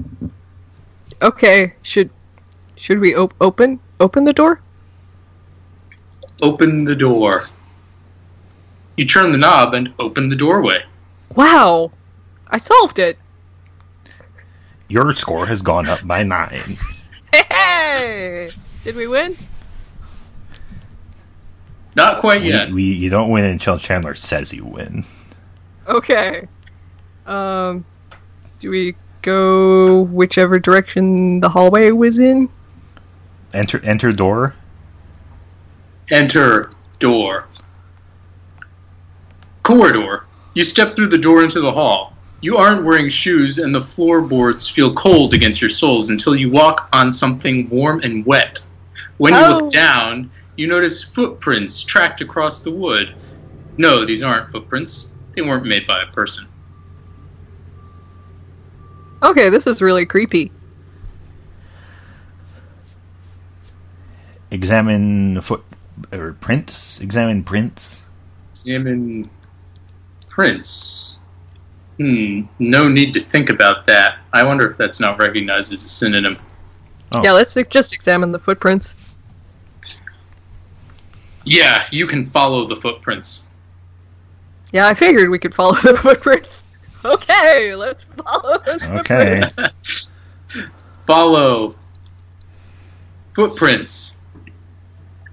Okay. 1.22 1.74
Should 1.82 2.10
should 2.76 3.00
we 3.00 3.16
op- 3.16 3.34
open 3.42 3.80
open 4.00 4.24
the 4.24 4.34
door? 4.34 4.62
Open 6.42 6.86
the 6.86 6.96
door. 6.96 7.44
You 8.98 9.06
turn 9.06 9.32
the 9.32 9.38
knob 9.38 9.74
and 9.74 9.94
open 10.00 10.30
the 10.30 10.36
doorway. 10.36 10.84
Wow, 11.36 11.92
I 12.50 12.58
solved 12.58 13.00
it. 13.00 13.18
Your 14.90 15.14
score 15.16 15.46
has 15.46 15.62
gone 15.62 15.88
up 15.88 16.06
by 16.06 16.24
nine. 16.24 16.78
Hey! 17.34 18.50
Did 18.84 18.96
we 18.96 19.08
win? 19.08 19.38
Not 21.96 22.20
quite 22.20 22.42
We, 22.42 22.50
yet. 22.50 22.72
we 22.72 22.84
you 22.84 23.10
don't 23.10 23.30
win 23.30 23.46
until 23.46 23.78
Chandler 23.78 24.16
says 24.16 24.54
you 24.54 24.66
win. 24.66 25.06
Okay. 25.88 26.48
Um. 27.26 27.86
Do 28.60 28.70
we 28.70 28.96
go 29.22 30.02
whichever 30.04 30.60
direction 30.60 31.40
the 31.40 31.50
hallway 31.50 31.92
was 31.92 32.20
in? 32.20 32.50
Enter 33.54 33.80
enter 33.84 34.12
door. 34.12 34.56
Enter 36.12 36.70
door. 37.00 37.48
Corridor. 39.64 40.26
You 40.54 40.64
step 40.66 40.96
through 40.96 41.08
the 41.08 41.18
door 41.18 41.44
into 41.44 41.62
the 41.62 41.72
hall. 41.72 42.14
You 42.42 42.58
aren't 42.58 42.84
wearing 42.84 43.10
shoes, 43.10 43.60
and 43.60 43.74
the 43.74 43.82
floorboards 43.82 44.68
feel 44.68 44.94
cold 44.94 45.34
against 45.34 45.62
your 45.62 45.70
soles 45.70 46.10
until 46.10 46.36
you 46.36 46.50
walk 46.50 46.90
on 46.92 47.14
something 47.14 47.70
warm 47.70 48.02
and 48.02 48.26
wet. 48.26 48.60
When 49.18 49.34
you 49.34 49.40
Oh. 49.40 49.58
look 49.60 49.72
down, 49.72 50.30
you 50.58 50.68
notice 50.68 51.04
footprints 51.04 51.84
tracked 51.84 52.20
across 52.20 52.62
the 52.64 52.72
wood. 52.72 53.14
No, 53.78 54.04
these 54.06 54.22
aren't 54.22 54.52
footprints. 54.52 55.14
They 55.36 55.44
weren't 55.44 55.66
made 55.66 55.88
by 55.88 56.02
a 56.02 56.08
person. 56.08 56.48
Okay, 59.24 59.50
this 59.50 59.68
is 59.68 59.82
really 59.82 60.06
creepy. 60.06 60.52
Examine 64.50 65.40
foot 65.42 65.64
or 66.12 66.34
prints. 66.34 67.00
Examine 67.02 67.44
prints. 67.44 68.04
Examine 68.52 69.30
prints. 70.30 71.20
Hmm, 71.98 72.42
no 72.60 72.88
need 72.88 73.14
to 73.14 73.20
think 73.20 73.50
about 73.50 73.86
that. 73.88 74.20
I 74.34 74.44
wonder 74.46 74.70
if 74.70 74.78
that's 74.78 75.00
not 75.00 75.20
recognized 75.20 75.74
as 75.74 75.84
a 75.84 75.90
synonym. 75.90 76.38
Oh. 77.14 77.24
Yeah, 77.24 77.34
let's 77.34 77.56
just 77.70 77.94
examine 77.94 78.32
the 78.32 78.40
footprints. 78.40 78.96
Yeah, 81.44 81.86
you 81.92 82.08
can 82.08 82.26
follow 82.26 82.66
the 82.68 82.76
footprints. 82.76 83.50
Yeah, 84.72 84.88
I 84.88 84.94
figured 84.94 85.30
we 85.30 85.40
could 85.40 85.54
follow 85.54 85.74
the 85.84 85.98
footprints. 85.98 86.64
Okay, 87.04 87.76
let's 87.76 88.04
follow 88.04 88.60
those 88.66 88.84
Okay. 88.84 89.42
footprints. 89.42 90.14
follow 91.06 91.76
footprints. 93.34 94.18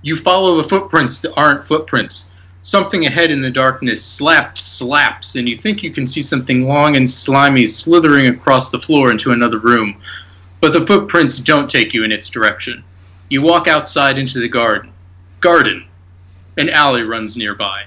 You 0.09 0.17
follow 0.17 0.57
the 0.57 0.67
footprints 0.67 1.21
that 1.21 1.35
aren't 1.37 1.67
footprints. 1.67 2.33
Something 2.63 3.05
ahead 3.05 3.31
in 3.31 3.43
the 3.43 3.51
darkness 3.51 4.03
slaps, 4.03 4.63
slaps, 4.63 5.37
and 5.37 5.47
you 5.47 5.55
think 5.55 5.83
you 5.83 5.93
can 5.93 6.07
see 6.07 6.23
something 6.23 6.67
long 6.67 6.97
and 6.97 7.07
slimy 7.07 7.67
slithering 7.67 8.27
across 8.29 8.71
the 8.71 8.79
floor 8.79 9.11
into 9.11 9.33
another 9.33 9.59
room. 9.59 10.01
But 10.63 10.73
the 10.73 10.87
footprints 10.87 11.39
don't 11.41 11.69
take 11.69 11.93
you 11.93 12.05
in 12.05 12.11
its 12.11 12.31
direction. 12.31 12.83
You 13.29 13.43
walk 13.43 13.69
outside 13.69 14.17
into 14.17 14.41
the 14.41 14.49
garden. 14.49 14.93
Garden. 15.41 15.87
An 16.57 16.71
alley 16.71 17.03
runs 17.03 17.37
nearby. 17.37 17.85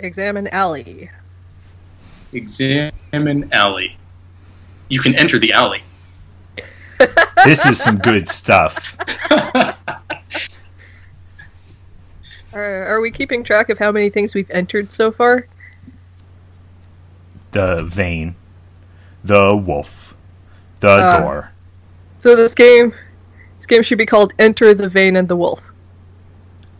Examine 0.00 0.48
alley. 0.48 1.08
Examine 2.32 3.48
alley. 3.52 3.96
You 4.88 4.98
can 4.98 5.14
enter 5.14 5.38
the 5.38 5.52
alley. 5.52 5.84
This 7.44 7.64
is 7.66 7.78
some 7.78 7.98
good 7.98 8.28
stuff. 8.28 8.96
Are, 12.52 12.84
are 12.86 13.00
we 13.00 13.12
keeping 13.12 13.44
track 13.44 13.68
of 13.70 13.78
how 13.78 13.92
many 13.92 14.10
things 14.10 14.34
we've 14.34 14.50
entered 14.50 14.90
so 14.92 15.12
far? 15.12 15.46
The 17.52 17.84
vein, 17.84 18.34
the 19.22 19.56
wolf, 19.56 20.16
the 20.80 20.88
Uh. 20.88 21.20
door. 21.20 21.52
So 22.18 22.34
this 22.34 22.54
game, 22.54 22.92
this 23.58 23.66
game 23.66 23.82
should 23.82 23.98
be 23.98 24.06
called 24.06 24.34
Enter 24.38 24.74
the 24.74 24.88
Vein 24.88 25.14
and 25.16 25.28
the 25.28 25.36
Wolf. 25.36 25.60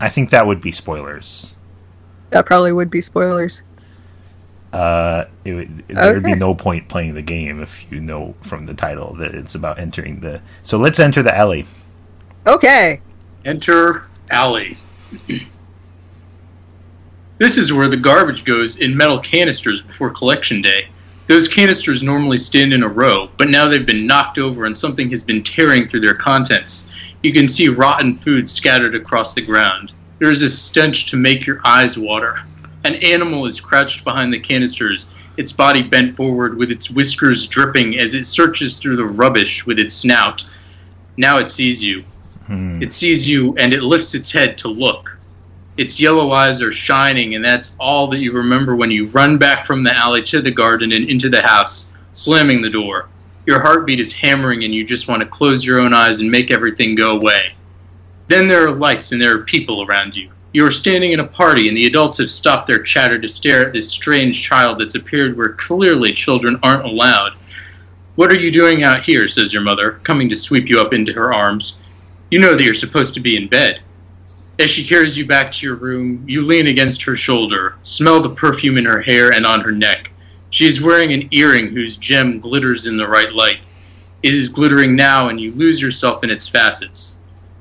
I 0.01 0.09
think 0.09 0.29
that 0.31 0.45
would 0.45 0.59
be 0.61 0.71
spoilers. 0.73 1.55
That 2.31 2.45
probably 2.45 2.71
would 2.73 2.89
be 2.89 3.01
spoilers. 3.01 3.61
Uh, 4.73 5.25
it 5.43 5.53
would, 5.53 5.87
there 5.89 6.13
would 6.13 6.23
be 6.23 6.33
no 6.33 6.55
point 6.55 6.87
playing 6.87 7.13
the 7.13 7.21
game 7.21 7.61
if 7.61 7.91
you 7.91 7.99
know 7.99 8.33
from 8.41 8.65
the 8.65 8.73
title 8.73 9.13
that 9.15 9.35
it's 9.35 9.55
about 9.55 9.79
entering 9.79 10.21
the. 10.21 10.41
So 10.63 10.77
let's 10.77 10.99
enter 10.99 11.21
the 11.21 11.35
alley. 11.35 11.65
Okay. 12.47 13.01
Enter 13.43 14.07
alley. 14.29 14.77
this 17.37 17.57
is 17.57 17.73
where 17.73 17.89
the 17.89 17.97
garbage 17.97 18.45
goes 18.45 18.79
in 18.79 18.95
metal 18.95 19.19
canisters 19.19 19.81
before 19.81 20.09
collection 20.09 20.61
day. 20.61 20.87
Those 21.27 21.47
canisters 21.47 22.01
normally 22.03 22.37
stand 22.37 22.73
in 22.73 22.83
a 22.83 22.87
row, 22.87 23.29
but 23.37 23.49
now 23.49 23.67
they've 23.67 23.85
been 23.85 24.07
knocked 24.07 24.37
over 24.37 24.65
and 24.65 24.77
something 24.77 25.09
has 25.11 25.23
been 25.23 25.43
tearing 25.43 25.87
through 25.87 26.01
their 26.01 26.15
contents. 26.15 26.93
You 27.23 27.31
can 27.31 27.47
see 27.47 27.69
rotten 27.69 28.17
food 28.17 28.49
scattered 28.49 28.95
across 28.95 29.33
the 29.33 29.45
ground. 29.45 29.93
There 30.19 30.31
is 30.31 30.41
a 30.41 30.49
stench 30.49 31.07
to 31.07 31.17
make 31.17 31.45
your 31.45 31.61
eyes 31.63 31.97
water. 31.97 32.39
An 32.83 32.95
animal 32.95 33.45
is 33.45 33.61
crouched 33.61 34.03
behind 34.03 34.33
the 34.33 34.39
canisters, 34.39 35.13
its 35.37 35.51
body 35.51 35.83
bent 35.83 36.15
forward 36.15 36.57
with 36.57 36.71
its 36.71 36.89
whiskers 36.89 37.47
dripping 37.47 37.97
as 37.97 38.15
it 38.15 38.25
searches 38.25 38.79
through 38.79 38.97
the 38.97 39.05
rubbish 39.05 39.65
with 39.65 39.79
its 39.79 39.93
snout. 39.93 40.43
Now 41.17 41.37
it 41.37 41.51
sees 41.51 41.83
you. 41.83 42.03
Hmm. 42.47 42.81
It 42.81 42.93
sees 42.93 43.27
you 43.27 43.55
and 43.57 43.73
it 43.73 43.83
lifts 43.83 44.15
its 44.15 44.31
head 44.31 44.57
to 44.59 44.67
look. 44.67 45.09
Its 45.77 45.99
yellow 45.99 46.31
eyes 46.31 46.61
are 46.61 46.71
shining, 46.71 47.35
and 47.35 47.43
that's 47.43 47.75
all 47.79 48.07
that 48.07 48.19
you 48.19 48.33
remember 48.33 48.75
when 48.75 48.91
you 48.91 49.07
run 49.07 49.37
back 49.37 49.65
from 49.65 49.83
the 49.83 49.95
alley 49.95 50.21
to 50.23 50.41
the 50.41 50.51
garden 50.51 50.91
and 50.91 51.09
into 51.09 51.29
the 51.29 51.41
house, 51.41 51.93
slamming 52.13 52.61
the 52.61 52.69
door. 52.69 53.07
Your 53.45 53.59
heartbeat 53.59 53.99
is 53.99 54.13
hammering, 54.13 54.63
and 54.63 54.75
you 54.75 54.83
just 54.83 55.07
want 55.07 55.21
to 55.21 55.27
close 55.27 55.65
your 55.65 55.79
own 55.79 55.93
eyes 55.93 56.19
and 56.19 56.29
make 56.29 56.51
everything 56.51 56.93
go 56.93 57.17
away. 57.17 57.53
Then 58.27 58.47
there 58.47 58.67
are 58.67 58.75
lights, 58.75 59.11
and 59.11 59.21
there 59.21 59.35
are 59.35 59.43
people 59.43 59.83
around 59.83 60.15
you. 60.15 60.29
You 60.53 60.65
are 60.65 60.71
standing 60.71 61.13
in 61.13 61.21
a 61.21 61.27
party, 61.27 61.69
and 61.69 61.77
the 61.77 61.85
adults 61.85 62.17
have 62.17 62.29
stopped 62.29 62.67
their 62.67 62.83
chatter 62.83 63.17
to 63.17 63.29
stare 63.29 63.65
at 63.65 63.73
this 63.73 63.89
strange 63.89 64.43
child 64.43 64.79
that's 64.79 64.95
appeared 64.95 65.37
where 65.37 65.53
clearly 65.53 66.11
children 66.11 66.59
aren't 66.61 66.83
allowed. 66.83 67.33
What 68.15 68.31
are 68.31 68.35
you 68.35 68.51
doing 68.51 68.83
out 68.83 69.01
here? 69.01 69.29
says 69.29 69.53
your 69.53 69.61
mother, 69.61 70.01
coming 70.03 70.29
to 70.29 70.35
sweep 70.35 70.67
you 70.67 70.81
up 70.81 70.93
into 70.93 71.13
her 71.13 71.33
arms. 71.33 71.79
You 72.29 72.39
know 72.39 72.53
that 72.53 72.63
you're 72.63 72.73
supposed 72.73 73.13
to 73.13 73.21
be 73.21 73.37
in 73.37 73.47
bed. 73.47 73.79
As 74.59 74.69
she 74.69 74.85
carries 74.85 75.17
you 75.17 75.25
back 75.25 75.53
to 75.53 75.65
your 75.65 75.75
room, 75.75 76.25
you 76.27 76.41
lean 76.41 76.67
against 76.67 77.01
her 77.03 77.15
shoulder, 77.15 77.75
smell 77.81 78.21
the 78.21 78.29
perfume 78.29 78.77
in 78.77 78.85
her 78.85 79.01
hair 79.01 79.31
and 79.31 79.45
on 79.45 79.61
her 79.61 79.71
neck. 79.71 80.11
She 80.49 80.67
is 80.67 80.81
wearing 80.81 81.13
an 81.13 81.29
earring 81.31 81.67
whose 81.67 81.95
gem 81.95 82.41
glitters 82.41 82.87
in 82.87 82.97
the 82.97 83.07
right 83.07 83.31
light. 83.31 83.65
It 84.21 84.33
is 84.33 84.49
glittering 84.49 84.97
now, 84.97 85.29
and 85.29 85.39
you 85.39 85.53
lose 85.53 85.81
yourself 85.81 86.25
in 86.25 86.29
its 86.29 86.47
facets. 86.47 87.17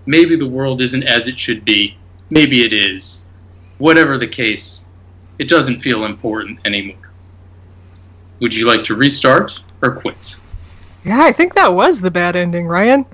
Maybe 0.07 0.35
the 0.35 0.49
world 0.49 0.81
isn't 0.81 1.05
as 1.05 1.29
it 1.29 1.39
should 1.39 1.65
be. 1.65 1.97
Maybe 2.31 2.65
it 2.65 2.73
is. 2.73 3.27
Whatever 3.79 4.19
the 4.19 4.29
case, 4.29 4.87
it 5.39 5.49
doesn't 5.49 5.81
feel 5.81 6.05
important 6.05 6.61
anymore. 6.65 6.97
Would 8.41 8.55
you 8.55 8.67
like 8.67 8.85
to 8.85 8.95
restart 8.95 9.61
or 9.83 9.93
quit? 9.97 10.39
Yeah, 11.05 11.23
I 11.23 11.33
think 11.33 11.55
that 11.55 11.73
was 11.75 12.01
the 12.01 12.11
bad 12.11 12.37
ending, 12.37 12.67
Ryan. 12.67 13.05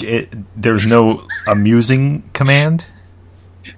It, 0.00 0.34
there's 0.60 0.84
no 0.84 1.26
amusing 1.46 2.28
command, 2.32 2.86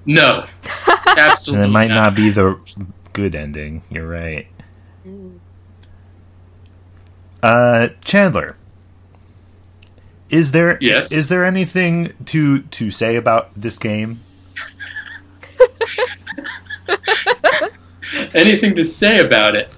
No. 0.07 0.47
and 0.87 0.97
Absolutely. 1.19 1.67
it 1.67 1.71
might 1.71 1.88
not 1.88 2.14
be 2.14 2.31
the 2.31 2.59
good 3.12 3.35
ending. 3.35 3.83
You're 3.91 4.09
right. 4.09 4.47
Uh, 7.43 7.88
Chandler, 8.05 8.57
is 10.31 10.53
there 10.53 10.79
Yes? 10.81 11.12
is 11.12 11.29
there 11.29 11.45
anything 11.45 12.12
to 12.27 12.61
to 12.61 12.91
say 12.91 13.17
about 13.17 13.51
this 13.55 13.79
game? 13.79 14.21
Anything 18.35 18.75
to 18.77 18.85
say 18.85 19.21
about 19.21 19.55
it? 19.55 19.69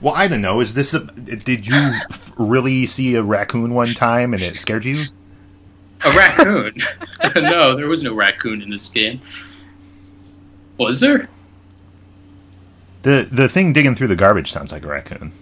Well, 0.00 0.14
I 0.14 0.28
don't 0.28 0.42
know. 0.42 0.60
Is 0.60 0.74
this 0.74 0.94
a? 0.94 1.00
Did 1.00 1.66
you 1.66 1.74
f- 1.76 2.32
really 2.36 2.86
see 2.86 3.14
a 3.14 3.22
raccoon 3.22 3.74
one 3.74 3.94
time 3.94 4.34
and 4.34 4.42
it 4.42 4.58
scared 4.58 4.84
you? 4.84 5.04
A 6.04 6.10
raccoon? 6.10 6.74
no, 7.36 7.76
there 7.76 7.86
was 7.86 8.02
no 8.02 8.12
raccoon 8.12 8.62
in 8.62 8.70
this 8.70 8.88
game. 8.88 9.20
Was 10.76 11.00
there? 11.00 11.28
The 13.02 13.28
the 13.30 13.48
thing 13.48 13.72
digging 13.72 13.94
through 13.94 14.08
the 14.08 14.16
garbage 14.16 14.50
sounds 14.50 14.72
like 14.72 14.84
a 14.84 14.88
raccoon. 14.88 15.32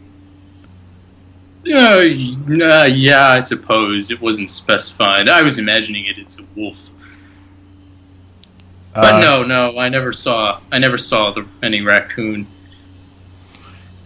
Uh, 1.66 2.04
nah, 2.46 2.84
yeah, 2.84 3.28
I 3.28 3.40
suppose 3.40 4.10
it 4.10 4.20
wasn't 4.20 4.50
specified. 4.50 5.28
I 5.28 5.42
was 5.42 5.58
imagining 5.58 6.06
it 6.06 6.18
as 6.18 6.38
a 6.38 6.44
wolf, 6.56 6.88
but 8.94 9.14
Uh, 9.14 9.20
no, 9.20 9.42
no, 9.44 9.78
I 9.78 9.88
never 9.88 10.12
saw. 10.12 10.60
I 10.72 10.78
never 10.78 10.96
saw 10.98 11.32
the, 11.32 11.46
any 11.62 11.82
raccoon. 11.82 12.46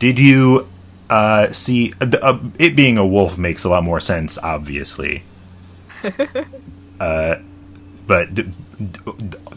Did 0.01 0.19
you 0.19 0.67
uh, 1.11 1.53
see 1.53 1.93
uh, 2.01 2.11
uh, 2.23 2.39
it 2.59 2.75
being 2.75 2.99
a 2.99 3.07
wolf 3.07 3.39
makes 3.39 3.65
a 3.65 3.69
lot 3.69 3.85
more 3.85 4.01
sense, 4.01 4.39
obviously. 4.39 5.23
uh, 7.01 7.37
but 8.07 8.35
the, 8.35 8.53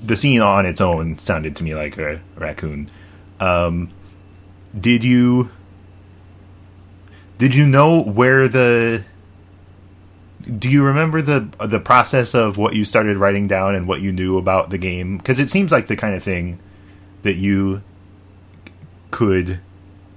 the 0.04 0.16
scene 0.16 0.42
on 0.42 0.66
its 0.66 0.82
own 0.82 1.18
sounded 1.18 1.56
to 1.56 1.64
me 1.64 1.76
like 1.76 1.98
a 1.98 2.22
raccoon. 2.36 2.90
Um, 3.40 3.90
did 4.78 5.04
you 5.04 5.50
did 7.38 7.54
you 7.54 7.65
know 7.65 8.02
where 8.02 8.47
the 8.47 9.04
do 10.58 10.69
you 10.69 10.84
remember 10.84 11.21
the 11.21 11.50
the 11.65 11.80
process 11.80 12.34
of 12.34 12.58
what 12.58 12.76
you 12.76 12.86
started 12.86 13.17
writing 13.17 13.47
down 13.47 13.76
and 13.76 13.88
what 13.88 14.02
you 14.02 14.12
knew 14.12 14.38
about 14.38 14.69
the 14.69 14.78
game? 14.78 15.17
Because 15.17 15.39
it 15.39 15.50
seems 15.50 15.71
like 15.71 15.88
the 15.88 15.95
kind 15.95 16.15
of 16.15 16.23
thing 16.23 16.60
that 17.23 17.36
you 17.36 17.82
could 19.12 19.60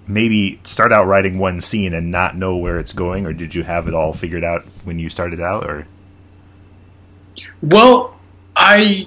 maybe 0.07 0.61
start 0.65 0.93
out 0.93 1.07
writing 1.07 1.39
one 1.39 1.61
scene 1.61 1.95
and 1.95 2.11
not 2.11 2.37
know 2.37 2.57
where 2.57 2.79
it's 2.79 2.93
going, 2.93 3.27
or 3.27 3.33
did 3.33 3.55
you 3.55 3.63
have 3.63 3.89
it 3.89 3.95
all 3.95 4.13
figured 4.13 4.45
out 4.45 4.65
when 4.85 4.99
you 4.99 5.09
started 5.09 5.41
out? 5.41 5.65
Or 5.65 5.87
Well, 7.63 8.17
I, 8.57 9.07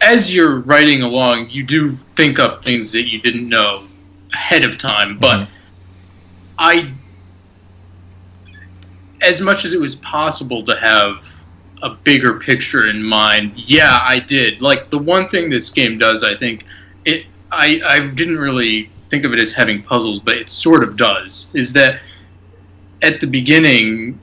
as 0.00 0.34
you're 0.34 0.60
writing 0.60 1.02
along, 1.02 1.50
you 1.50 1.62
do 1.62 1.92
think 2.14 2.38
up 2.38 2.64
things 2.64 2.92
that 2.92 3.10
you 3.10 3.20
didn't 3.20 3.48
know 3.48 3.82
ahead 4.32 4.64
of 4.64 4.78
time, 4.78 5.18
but 5.18 5.40
Mhm. 5.40 5.48
I, 6.58 6.92
as 9.20 9.40
much 9.40 9.64
as 9.64 9.72
it 9.72 9.80
was 9.80 9.96
possible 9.96 10.64
to 10.64 10.76
have 10.76 11.44
a 11.82 11.90
bigger 11.90 12.38
picture 12.40 12.88
in 12.88 13.02
mind, 13.02 13.52
yeah, 13.68 13.98
I 14.02 14.20
did. 14.20 14.60
Like 14.62 14.90
the 14.90 14.98
one 14.98 15.28
thing 15.28 15.50
this 15.50 15.70
game 15.70 15.98
does, 15.98 16.22
I 16.22 16.34
think 16.34 16.64
it. 17.04 17.26
I 17.52 17.80
I 17.84 18.00
didn't 18.00 18.38
really 18.38 18.90
think 19.08 19.24
of 19.24 19.32
it 19.32 19.38
as 19.38 19.52
having 19.52 19.82
puzzles, 19.82 20.18
but 20.18 20.36
it 20.36 20.50
sort 20.50 20.82
of 20.82 20.96
does. 20.96 21.54
Is 21.54 21.72
that 21.74 22.00
at 23.02 23.20
the 23.20 23.26
beginning 23.26 24.18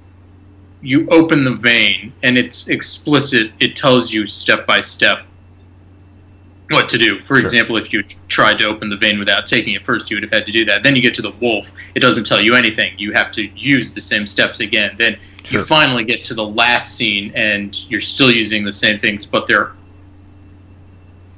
you 0.84 1.08
open 1.10 1.44
the 1.44 1.56
vein 1.56 2.14
and 2.24 2.38
it's 2.38 2.68
explicit. 2.68 3.52
It 3.60 3.76
tells 3.76 4.12
you 4.12 4.28
step 4.28 4.68
by 4.68 4.82
step 4.82 5.26
what 6.74 6.90
to 6.90 6.98
do. 6.98 7.20
For 7.20 7.36
Sure. 7.36 7.40
example, 7.40 7.78
if 7.78 7.94
you 7.94 8.04
tried 8.28 8.58
to 8.60 8.66
open 8.66 8.90
the 8.90 8.98
vein 8.98 9.20
without 9.20 9.46
taking 9.46 9.74
it 9.74 9.86
first, 9.86 10.10
you 10.10 10.18
would 10.18 10.24
have 10.24 10.32
had 10.32 10.46
to 10.46 10.52
do 10.52 10.66
that. 10.66 10.84
Then 10.84 10.96
you 10.96 11.02
get 11.02 11.14
to 11.16 11.22
the 11.22 11.32
wolf. 11.40 11.74
It 11.96 12.00
doesn't 12.02 12.26
tell 12.26 12.42
you 12.42 12.56
anything. 12.56 12.94
You 12.98 13.12
have 13.14 13.32
to 13.32 13.44
use 13.58 13.94
the 13.94 14.02
same 14.02 14.28
steps 14.28 14.60
again. 14.60 14.96
Then 14.98 15.18
Sure. 15.44 15.60
you 15.62 15.66
finally 15.66 16.04
get 16.04 16.24
to 16.26 16.34
the 16.34 16.46
last 16.46 16.96
scene 16.96 17.32
and 17.36 17.78
you're 17.90 18.02
still 18.02 18.32
using 18.32 18.64
the 18.64 18.72
same 18.72 19.00
things, 19.00 19.26
but 19.26 19.48
they're 19.48 19.72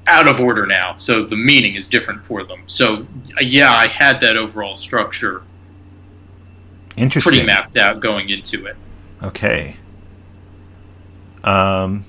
out 0.08 0.28
of 0.28 0.40
order 0.40 0.66
now. 0.66 0.96
So 0.96 1.24
the 1.24 1.36
meaning 1.36 1.76
is 1.76 1.88
different 1.88 2.24
for 2.26 2.44
them. 2.44 2.60
So 2.68 3.06
yeah, 3.42 3.72
I 3.72 3.88
had 3.88 4.22
that 4.22 4.38
overall 4.38 4.76
structure 4.76 5.42
interesting. 6.98 7.32
pretty 7.32 7.46
mapped 7.46 7.78
out 7.78 8.00
going 8.00 8.30
into 8.30 8.66
it. 8.68 8.76
Okay. 9.24 9.78
Um, 11.44 12.06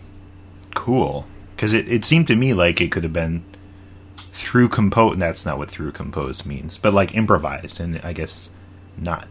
cool. 0.74 1.26
Because 1.56 1.72
it, 1.72 1.90
it 1.90 2.04
seemed 2.04 2.28
to 2.28 2.36
me 2.36 2.52
like 2.54 2.80
it 2.80 2.92
could 2.92 3.02
have 3.02 3.12
been 3.12 3.42
through 4.32 4.68
compose. 4.68 5.14
And 5.14 5.22
that's 5.22 5.46
not 5.46 5.58
what 5.58 5.70
through 5.70 5.92
compose 5.92 6.44
means, 6.44 6.78
but 6.78 6.92
like 6.92 7.14
improvised, 7.14 7.80
and 7.80 8.00
I 8.04 8.12
guess 8.12 8.50
not. 8.96 9.26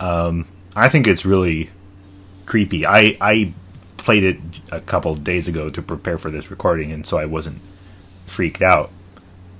Um, 0.00 0.46
I 0.74 0.88
think 0.88 1.06
it's 1.06 1.26
really 1.26 1.70
creepy. 2.46 2.86
I 2.86 3.16
I 3.20 3.52
played 3.98 4.24
it 4.24 4.38
a 4.72 4.80
couple 4.80 5.14
days 5.14 5.46
ago 5.46 5.68
to 5.68 5.82
prepare 5.82 6.18
for 6.18 6.30
this 6.30 6.50
recording, 6.50 6.90
and 6.90 7.06
so 7.06 7.18
I 7.18 7.26
wasn't 7.26 7.60
freaked 8.26 8.62
out 8.62 8.90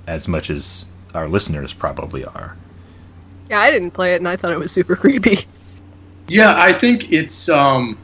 as 0.07 0.27
much 0.27 0.49
as 0.49 0.87
our 1.13 1.27
listeners 1.27 1.73
probably 1.73 2.25
are. 2.25 2.55
Yeah, 3.49 3.59
I 3.59 3.69
didn't 3.69 3.91
play 3.91 4.13
it 4.13 4.17
and 4.17 4.27
I 4.27 4.35
thought 4.35 4.51
it 4.51 4.59
was 4.59 4.71
super 4.71 4.95
creepy. 5.03 5.39
Yeah, 6.27 6.53
I 6.55 6.73
think 6.73 7.11
it's 7.11 7.49
um 7.49 7.97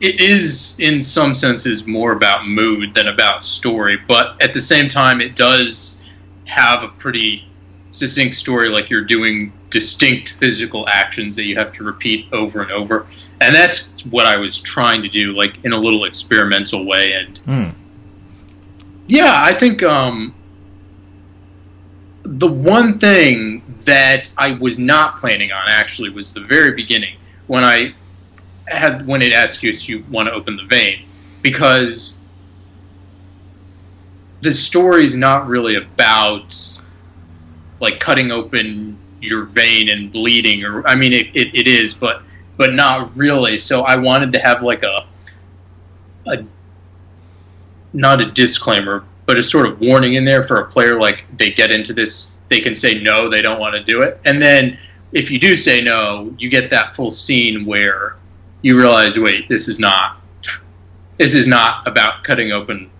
it 0.00 0.20
is 0.20 0.78
in 0.80 1.02
some 1.02 1.34
senses 1.34 1.86
more 1.86 2.12
about 2.12 2.46
mood 2.46 2.94
than 2.94 3.08
about 3.08 3.44
story, 3.44 3.98
but 4.08 4.42
at 4.42 4.54
the 4.54 4.60
same 4.60 4.88
time 4.88 5.20
it 5.20 5.36
does 5.36 6.02
have 6.46 6.82
a 6.82 6.88
pretty 6.88 7.46
succinct 7.90 8.34
story 8.36 8.68
like 8.68 8.88
you're 8.88 9.04
doing 9.04 9.52
distinct 9.68 10.30
physical 10.30 10.88
actions 10.88 11.36
that 11.36 11.44
you 11.44 11.56
have 11.56 11.70
to 11.72 11.84
repeat 11.84 12.26
over 12.32 12.62
and 12.62 12.72
over. 12.72 13.06
And 13.40 13.54
that's 13.54 14.04
what 14.06 14.26
I 14.26 14.36
was 14.36 14.60
trying 14.60 15.02
to 15.02 15.08
do 15.08 15.32
like 15.34 15.64
in 15.64 15.72
a 15.72 15.78
little 15.78 16.04
experimental 16.04 16.84
way 16.86 17.12
and 17.12 17.38
Hmm. 17.38 17.76
yeah, 19.06 19.32
I 19.44 19.54
think 19.54 19.82
um, 19.82 20.34
the 22.22 22.48
one 22.48 22.98
thing 22.98 23.62
that 23.84 24.32
I 24.38 24.52
was 24.52 24.78
not 24.78 25.18
planning 25.18 25.52
on 25.52 25.62
actually 25.68 26.10
was 26.10 26.32
the 26.32 26.40
very 26.40 26.72
beginning 26.72 27.16
when 27.46 27.64
I 27.64 27.94
when 29.04 29.22
it 29.22 29.32
asks 29.32 29.62
you 29.62 29.70
if 29.70 29.88
you 29.88 30.04
want 30.10 30.28
to 30.28 30.32
open 30.32 30.56
the 30.56 30.64
vein 30.64 31.04
because 31.42 32.20
the 34.42 34.52
story 34.52 35.04
is 35.04 35.16
not 35.16 35.46
really 35.46 35.76
about 35.76 36.56
like 37.80 38.00
cutting 38.00 38.30
open 38.30 38.98
your 39.20 39.44
vein 39.44 39.88
and 39.90 40.12
bleeding 40.12 40.64
or 40.64 40.86
I 40.86 40.94
mean 40.94 41.12
it, 41.12 41.26
it, 41.34 41.54
it 41.54 41.66
is 41.66 41.94
but 41.94 42.22
but 42.56 42.74
not 42.74 43.16
really 43.16 43.58
so 43.58 43.82
I 43.82 43.96
wanted 43.96 44.32
to 44.34 44.38
have 44.40 44.62
like 44.62 44.82
a 44.82 45.06
a 46.26 46.44
not 47.92 48.20
a 48.20 48.30
disclaimer, 48.30 49.04
but 49.26 49.38
a 49.38 49.42
sort 49.42 49.66
of 49.66 49.80
warning 49.80 50.14
in 50.14 50.24
there 50.24 50.42
for 50.42 50.56
a 50.56 50.66
player 50.66 50.98
like 50.98 51.24
they 51.36 51.50
get 51.50 51.70
into 51.70 51.92
this, 51.92 52.38
they 52.48 52.60
can 52.60 52.74
say 52.74 53.00
no, 53.00 53.28
they 53.28 53.42
don't 53.42 53.60
want 53.60 53.74
to 53.74 53.82
do 53.82 54.02
it. 54.02 54.20
And 54.24 54.40
then 54.40 54.78
if 55.12 55.30
you 55.30 55.38
do 55.38 55.54
say 55.54 55.80
no, 55.80 56.34
you 56.38 56.48
get 56.48 56.70
that 56.70 56.94
full 56.96 57.10
scene 57.10 57.64
where 57.64 58.16
you 58.62 58.76
realize, 58.76 59.18
wait, 59.18 59.48
this 59.48 59.68
is 59.68 59.78
not 59.78 60.20
this 61.18 61.34
is 61.34 61.46
not 61.46 61.86
about 61.86 62.24
cutting 62.24 62.50
open 62.50 62.90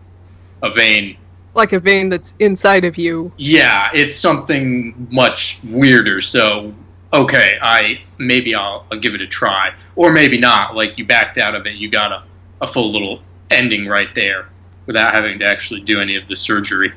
a 0.62 0.70
vein. 0.70 1.16
Like 1.54 1.72
a 1.72 1.80
vein 1.80 2.10
that's 2.10 2.34
inside 2.38 2.84
of 2.84 2.98
you. 2.98 3.32
Yeah, 3.38 3.88
it's 3.94 4.16
something 4.16 5.08
much 5.10 5.60
weirder. 5.64 6.20
So 6.20 6.74
okay, 7.12 7.58
I 7.62 8.00
maybe 8.18 8.54
I'll, 8.54 8.86
I'll 8.92 8.98
give 8.98 9.14
it 9.14 9.22
a 9.22 9.26
try, 9.26 9.72
or 9.96 10.12
maybe 10.12 10.38
not. 10.38 10.76
Like 10.76 10.98
you 10.98 11.06
backed 11.06 11.38
out 11.38 11.54
of 11.54 11.66
it, 11.66 11.76
you 11.76 11.90
got 11.90 12.12
a, 12.12 12.22
a 12.60 12.68
full 12.68 12.92
little 12.92 13.22
ending 13.50 13.86
right 13.86 14.14
there 14.14 14.48
without 14.86 15.12
having 15.12 15.38
to 15.38 15.46
actually 15.46 15.80
do 15.80 15.98
any 16.00 16.16
of 16.16 16.28
the 16.28 16.36
surgery. 16.36 16.92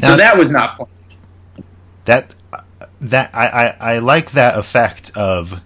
Now- 0.00 0.08
so 0.08 0.16
that 0.16 0.38
was 0.38 0.52
not 0.52 0.76
planned. 0.76 0.92
that 2.04 2.34
uh, 2.52 2.60
that 3.00 3.30
I, 3.34 3.48
I 3.48 3.94
I 3.94 3.98
like 3.98 4.30
that 4.30 4.56
effect 4.58 5.10
of 5.16 5.60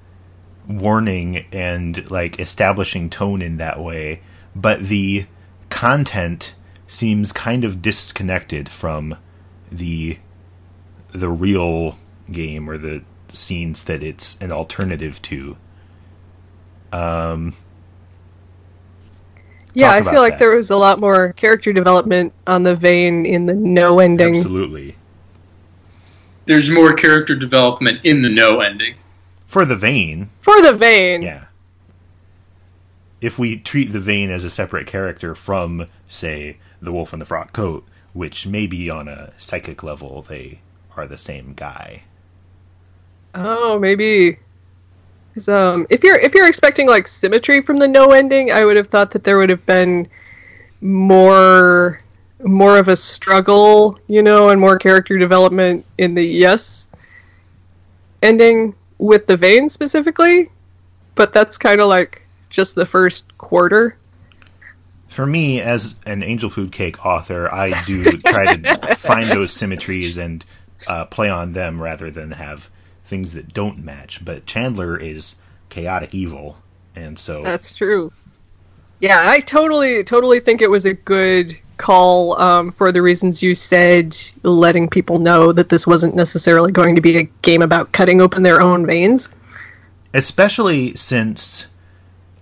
warning 0.66 1.46
and 1.52 2.10
like 2.10 2.40
establishing 2.40 3.10
tone 3.10 3.42
in 3.42 3.56
that 3.58 3.80
way, 3.80 4.22
but 4.54 4.84
the 4.84 5.26
content 5.70 6.54
seems 6.86 7.32
kind 7.32 7.64
of 7.64 7.82
disconnected 7.82 8.68
from 8.68 9.16
the 9.70 10.18
the 11.12 11.30
real 11.30 11.98
game 12.30 12.68
or 12.68 12.78
the 12.78 13.02
scenes 13.32 13.84
that 13.84 14.02
it's 14.02 14.36
an 14.40 14.52
alternative 14.52 15.20
to. 15.22 15.56
Um, 16.92 17.54
Yeah, 19.74 19.90
I 19.92 20.02
feel 20.04 20.20
like 20.20 20.34
that. 20.34 20.38
there 20.38 20.54
was 20.54 20.70
a 20.70 20.76
lot 20.76 21.00
more 21.00 21.32
character 21.34 21.72
development 21.72 22.32
on 22.46 22.62
the 22.62 22.76
vein 22.76 23.26
in 23.26 23.46
the 23.46 23.54
no 23.54 23.98
ending. 23.98 24.36
absolutely. 24.36 24.96
There's 26.46 26.70
more 26.70 26.92
character 26.92 27.34
development 27.34 28.00
in 28.04 28.22
the 28.22 28.28
no 28.28 28.60
ending. 28.60 28.94
For 29.46 29.64
the 29.64 29.76
vein, 29.76 30.30
For 30.40 30.60
the 30.62 30.72
vein. 30.72 31.22
Yeah. 31.22 31.44
If 33.20 33.38
we 33.38 33.56
treat 33.56 33.92
the 33.92 34.00
vein 34.00 34.30
as 34.30 34.44
a 34.44 34.50
separate 34.50 34.86
character 34.86 35.34
from, 35.34 35.86
say, 36.08 36.56
the 36.82 36.92
Wolf 36.92 37.12
and 37.12 37.22
the 37.22 37.26
Frock 37.26 37.52
Coat, 37.52 37.84
which 38.12 38.46
maybe 38.46 38.90
on 38.90 39.08
a 39.08 39.32
psychic 39.38 39.82
level 39.82 40.22
they 40.22 40.60
are 40.96 41.06
the 41.06 41.18
same 41.18 41.54
guy. 41.54 42.02
Oh, 43.34 43.78
maybe. 43.78 44.38
'Cause, 45.34 45.48
um, 45.48 45.86
if 45.90 46.04
you're 46.04 46.18
if 46.18 46.32
you're 46.34 46.46
expecting 46.46 46.86
like 46.86 47.08
symmetry 47.08 47.60
from 47.60 47.78
the 47.78 47.88
no 47.88 48.12
ending, 48.12 48.52
I 48.52 48.64
would 48.64 48.76
have 48.76 48.86
thought 48.86 49.10
that 49.12 49.24
there 49.24 49.36
would 49.38 49.50
have 49.50 49.64
been 49.66 50.06
more 50.80 51.98
more 52.44 52.78
of 52.78 52.88
a 52.88 52.94
struggle, 52.96 53.98
you 54.06 54.22
know, 54.22 54.50
and 54.50 54.60
more 54.60 54.78
character 54.78 55.18
development 55.18 55.84
in 55.98 56.14
the 56.14 56.22
yes 56.24 56.86
ending 58.22 58.74
with 58.98 59.26
the 59.26 59.36
vein 59.36 59.68
specifically. 59.68 60.50
But 61.14 61.32
that's 61.32 61.58
kind 61.58 61.80
of 61.80 61.88
like 61.88 62.26
just 62.50 62.74
the 62.74 62.86
first 62.86 63.36
quarter. 63.38 63.96
For 65.08 65.26
me, 65.26 65.60
as 65.60 65.96
an 66.06 66.22
Angel 66.22 66.50
Food 66.50 66.72
Cake 66.72 67.06
author, 67.06 67.52
I 67.52 67.72
do 67.84 68.04
try 68.26 68.56
to 68.56 68.96
find 68.96 69.30
those 69.30 69.52
symmetries 69.52 70.16
and 70.16 70.44
uh, 70.88 71.04
play 71.06 71.28
on 71.30 71.52
them 71.52 71.80
rather 71.80 72.10
than 72.10 72.32
have 72.32 72.70
things 73.04 73.32
that 73.34 73.54
don't 73.54 73.84
match. 73.84 74.24
But 74.24 74.46
Chandler 74.46 74.96
is 74.96 75.36
chaotic 75.68 76.14
evil, 76.14 76.58
and 76.96 77.18
so 77.18 77.42
That's 77.42 77.74
true. 77.74 78.12
Yeah, 79.00 79.28
I 79.28 79.40
totally, 79.40 80.02
totally 80.02 80.40
think 80.40 80.62
it 80.62 80.70
was 80.70 80.86
a 80.86 80.94
good 80.94 81.54
call 81.76 82.40
um, 82.40 82.70
for 82.72 82.90
the 82.92 83.02
reasons 83.02 83.42
you 83.42 83.54
said, 83.54 84.16
letting 84.42 84.88
people 84.88 85.18
know 85.18 85.52
that 85.52 85.68
this 85.68 85.86
wasn't 85.86 86.14
necessarily 86.14 86.72
going 86.72 86.94
to 86.94 87.00
be 87.00 87.18
a 87.18 87.22
game 87.42 87.62
about 87.62 87.92
cutting 87.92 88.20
open 88.20 88.42
their 88.42 88.60
own 88.60 88.86
veins. 88.86 89.30
especially 90.12 90.94
since 90.94 91.66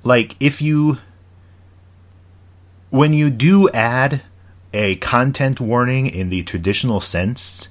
like 0.04 0.36
if 0.40 0.60
you 0.60 0.98
when 2.90 3.12
you 3.14 3.30
do 3.30 3.68
add 3.70 4.20
a 4.74 4.96
content 4.96 5.60
warning 5.60 6.06
in 6.06 6.28
the 6.28 6.42
traditional 6.42 7.00
sense 7.00 7.68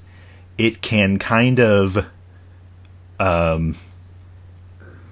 it 0.58 0.82
can 0.82 1.20
kind 1.20 1.60
of 1.60 2.06
um 3.20 3.76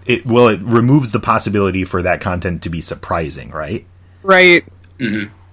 it 0.05 0.25
well 0.25 0.47
it 0.47 0.59
removes 0.62 1.12
the 1.12 1.19
possibility 1.19 1.83
for 1.83 2.01
that 2.01 2.19
content 2.21 2.62
to 2.63 2.69
be 2.69 2.81
surprising 2.81 3.49
right 3.51 3.85
Right. 4.23 4.65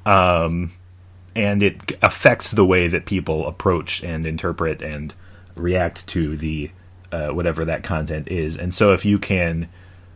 um, 0.07 0.73
and 1.37 1.63
it 1.63 1.93
affects 2.03 2.51
the 2.51 2.65
way 2.65 2.89
that 2.89 3.05
people 3.05 3.47
approach 3.47 4.03
and 4.03 4.25
interpret 4.25 4.83
and 4.83 5.15
react 5.55 6.07
to 6.09 6.37
the 6.37 6.71
uh, 7.13 7.29
whatever 7.29 7.65
that 7.65 7.85
content 7.85 8.29
is. 8.29 8.57
And 8.57 8.75
so, 8.75 8.93
if 8.93 9.05
you 9.05 9.19
can 9.19 9.69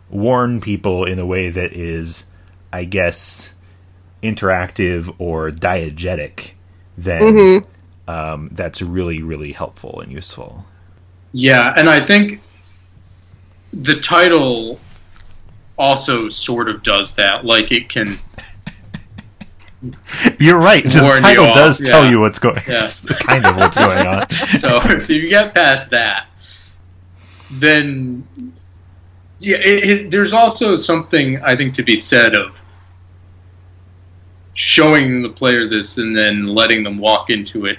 warn 0.09 0.61
people 0.61 1.05
in 1.05 1.19
a 1.19 1.27
way 1.27 1.51
that 1.51 1.73
is, 1.73 2.25
I 2.73 2.85
guess, 2.85 3.53
interactive 4.23 5.15
or 5.19 5.51
diegetic, 5.51 6.53
then 6.99 7.65
um, 8.09 8.49
that's 8.53 8.83
really, 8.83 9.23
really 9.23 9.53
helpful 9.53 10.01
and 10.01 10.11
useful. 10.11 10.67
Yeah, 11.33 11.73
and 11.77 11.89
I 11.89 12.05
think 12.05 12.41
the 13.73 13.95
title 14.01 14.81
also 15.79 16.29
sort 16.29 16.69
of 16.69 16.83
does 16.83 17.15
that. 17.17 17.45
Like 17.45 17.71
it 17.73 17.89
can 17.89 18.17
You're 20.39 20.59
right. 20.59 20.85
The 20.85 21.19
title 21.21 21.47
does 21.47 21.81
tell 21.81 22.09
you 22.11 22.21
what's 22.21 22.39
going. 22.39 22.61
Yeah. 22.69 22.89
kind 23.21 23.47
of 23.47 23.57
what's 23.57 23.77
going 23.77 24.07
on. 24.07 24.31
so 24.31 24.81
if 24.85 25.09
you 25.09 25.29
get 25.29 25.55
past 25.55 25.91
that, 25.91 26.27
then 27.53 28.27
yeah, 29.39 29.57
it, 29.57 29.91
it, 29.91 30.11
there's 30.11 30.33
also 30.33 30.77
something 30.77 31.43
I 31.43 31.57
think 31.57 31.75
to 31.75 31.83
be 31.83 31.97
said 31.97 32.37
of 32.37 32.61
showing 34.55 35.23
the 35.23 35.31
player 35.31 35.67
this 35.67 35.97
and 35.97 36.17
then 36.17 36.47
letting 36.47 36.83
them 36.85 36.99
walk 36.99 37.31
into 37.31 37.65
it 37.65 37.79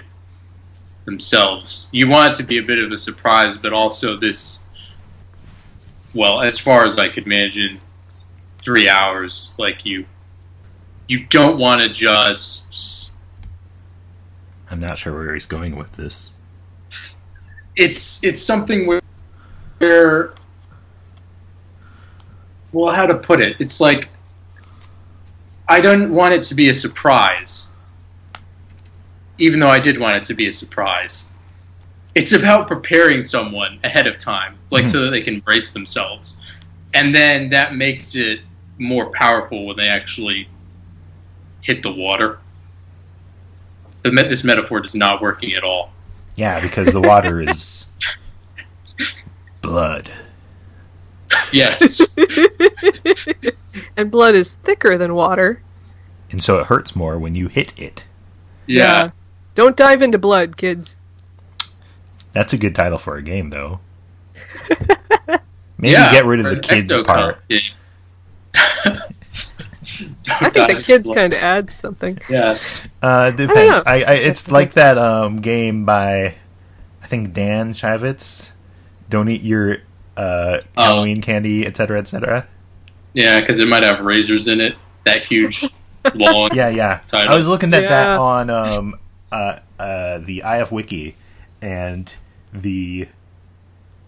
themselves. 1.06 1.88
You 1.92 2.10
want 2.10 2.34
it 2.34 2.38
to 2.42 2.44
be 2.44 2.58
a 2.58 2.64
bit 2.64 2.80
of 2.80 2.92
a 2.92 2.98
surprise, 2.98 3.58
but 3.58 3.74
also 3.74 4.18
this. 4.18 4.64
Well, 6.14 6.42
as 6.42 6.58
far 6.58 6.86
as 6.86 6.98
I 6.98 7.08
could 7.10 7.26
imagine, 7.26 7.80
three 8.62 8.90
hours, 8.90 9.54
like 9.58 9.86
you, 9.86 10.06
you 11.12 11.26
don't 11.26 11.58
want 11.58 11.82
to 11.82 11.90
just 11.90 13.12
I'm 14.70 14.80
not 14.80 14.98
sure 14.98 15.14
where 15.14 15.34
he's 15.34 15.46
going 15.46 15.76
with 15.76 15.92
this. 15.92 16.32
it's 17.76 18.24
it's 18.24 18.42
something 18.42 18.88
where, 18.88 19.02
where 19.80 20.34
well 22.72 22.96
how 22.96 23.06
to 23.06 23.16
put 23.16 23.42
it? 23.42 23.58
It's 23.60 23.82
like 23.82 24.08
i 25.68 25.80
don't 25.80 26.14
want 26.14 26.34
it 26.34 26.44
to 26.44 26.56
be 26.56 26.70
a 26.70 26.74
surprise 26.74 27.74
even 29.38 29.60
though 29.60 29.70
i 29.70 29.80
did 29.80 29.98
want 29.98 30.16
it 30.16 30.24
to 30.24 30.34
be 30.34 30.48
a 30.48 30.54
surprise. 30.54 31.34
It's 32.16 32.34
about 32.34 32.68
preparing 32.68 33.22
someone 33.22 33.80
ahead 33.84 34.08
of 34.08 34.18
time 34.18 34.58
like 34.70 34.88
so 34.88 34.96
mm-hmm. 34.96 35.06
that 35.06 35.12
they 35.12 35.22
can 35.22 35.40
brace 35.42 35.74
themselves. 35.74 36.42
And 36.94 37.16
then 37.16 37.50
that 37.50 37.76
makes 37.76 38.16
it 38.16 38.40
more 38.78 39.12
powerful 39.12 39.66
when 39.66 39.78
they 39.78 39.88
actually 39.88 40.50
hit 41.62 41.84
the 41.84 41.92
water 41.92 42.40
the 44.04 44.12
met- 44.12 44.30
this 44.30 44.44
metaphor 44.44 44.84
is 44.84 44.96
not 44.96 45.22
working 45.22 45.54
at 45.54 45.64
all 45.64 45.92
Yeah, 46.36 46.60
because 46.60 46.92
the 46.94 47.02
water 47.02 47.42
is 47.42 47.86
blood. 49.62 50.10
yes 51.52 52.16
and 53.98 54.10
blood 54.12 54.36
is 54.36 54.56
thicker 54.64 54.98
than 54.98 55.14
water. 55.14 55.62
And 56.32 56.42
so 56.44 56.60
it 56.60 56.68
hurts 56.68 56.96
more 56.96 57.20
when 57.20 57.36
you 57.36 57.48
hit 57.50 57.78
it. 57.80 58.06
yeah. 58.66 59.12
Don't 59.54 59.76
dive 59.76 60.02
into 60.02 60.18
blood, 60.18 60.56
kids. 60.56 60.96
That's 62.32 62.54
a 62.54 62.58
good 62.58 62.74
title 62.74 62.98
for 62.98 63.18
a 63.18 63.22
game, 63.22 63.50
though. 63.50 63.82
Maybe 65.78 65.92
Yeah, 65.92 66.10
get 66.14 66.26
rid 66.26 66.40
of 66.40 66.46
the 66.46 66.60
kids 66.62 66.96
part. 67.04 67.42
Yeah. 67.50 67.60
I 70.30 70.50
think 70.50 70.78
the 70.78 70.84
kids 70.84 71.10
kind 71.10 71.34
of 71.34 71.40
add 71.40 71.72
something. 71.72 72.20
Yeah. 72.30 72.58
Uh, 73.02 73.32
depends. 73.32 73.84
I, 73.86 74.04
I, 74.08 74.14
it's 74.16 74.50
like 74.52 74.74
that 74.74 74.98
um, 74.98 75.42
game 75.42 75.86
by, 75.86 76.36
I 77.02 77.06
think 77.06 77.34
Dan 77.34 77.74
Shiovitz. 77.74 78.52
Don't 79.10 79.30
eat 79.30 79.42
your 79.42 79.80
uh, 80.18 80.62
Oh. 80.78 80.84
Halloween 80.84 81.22
candy, 81.22 81.66
etc., 81.66 82.00
etc. 82.00 82.48
Yeah, 83.14 83.42
because 83.42 83.60
it 83.60 83.68
might 83.68 83.84
have 83.84 84.00
razors 84.02 84.48
in 84.48 84.62
it. 84.62 84.76
That 85.04 85.24
huge, 85.24 85.66
long. 86.16 86.52
Yeah, 86.54 86.70
yeah. 86.70 87.02
Title. 87.08 87.34
I 87.34 87.36
was 87.36 87.48
looking 87.48 87.74
at 87.74 87.90
that 87.90 88.18
on 88.18 88.50
um, 88.50 88.96
uh, 89.32 89.60
uh, 89.80 90.20
the 90.20 90.44
IF 90.46 90.72
Wiki, 90.72 91.16
and 91.62 92.14
the 92.54 93.08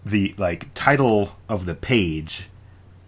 the 0.06 0.34
like 0.38 0.72
title 0.74 1.36
of 1.48 1.66
the 1.66 1.74
page 1.74 2.48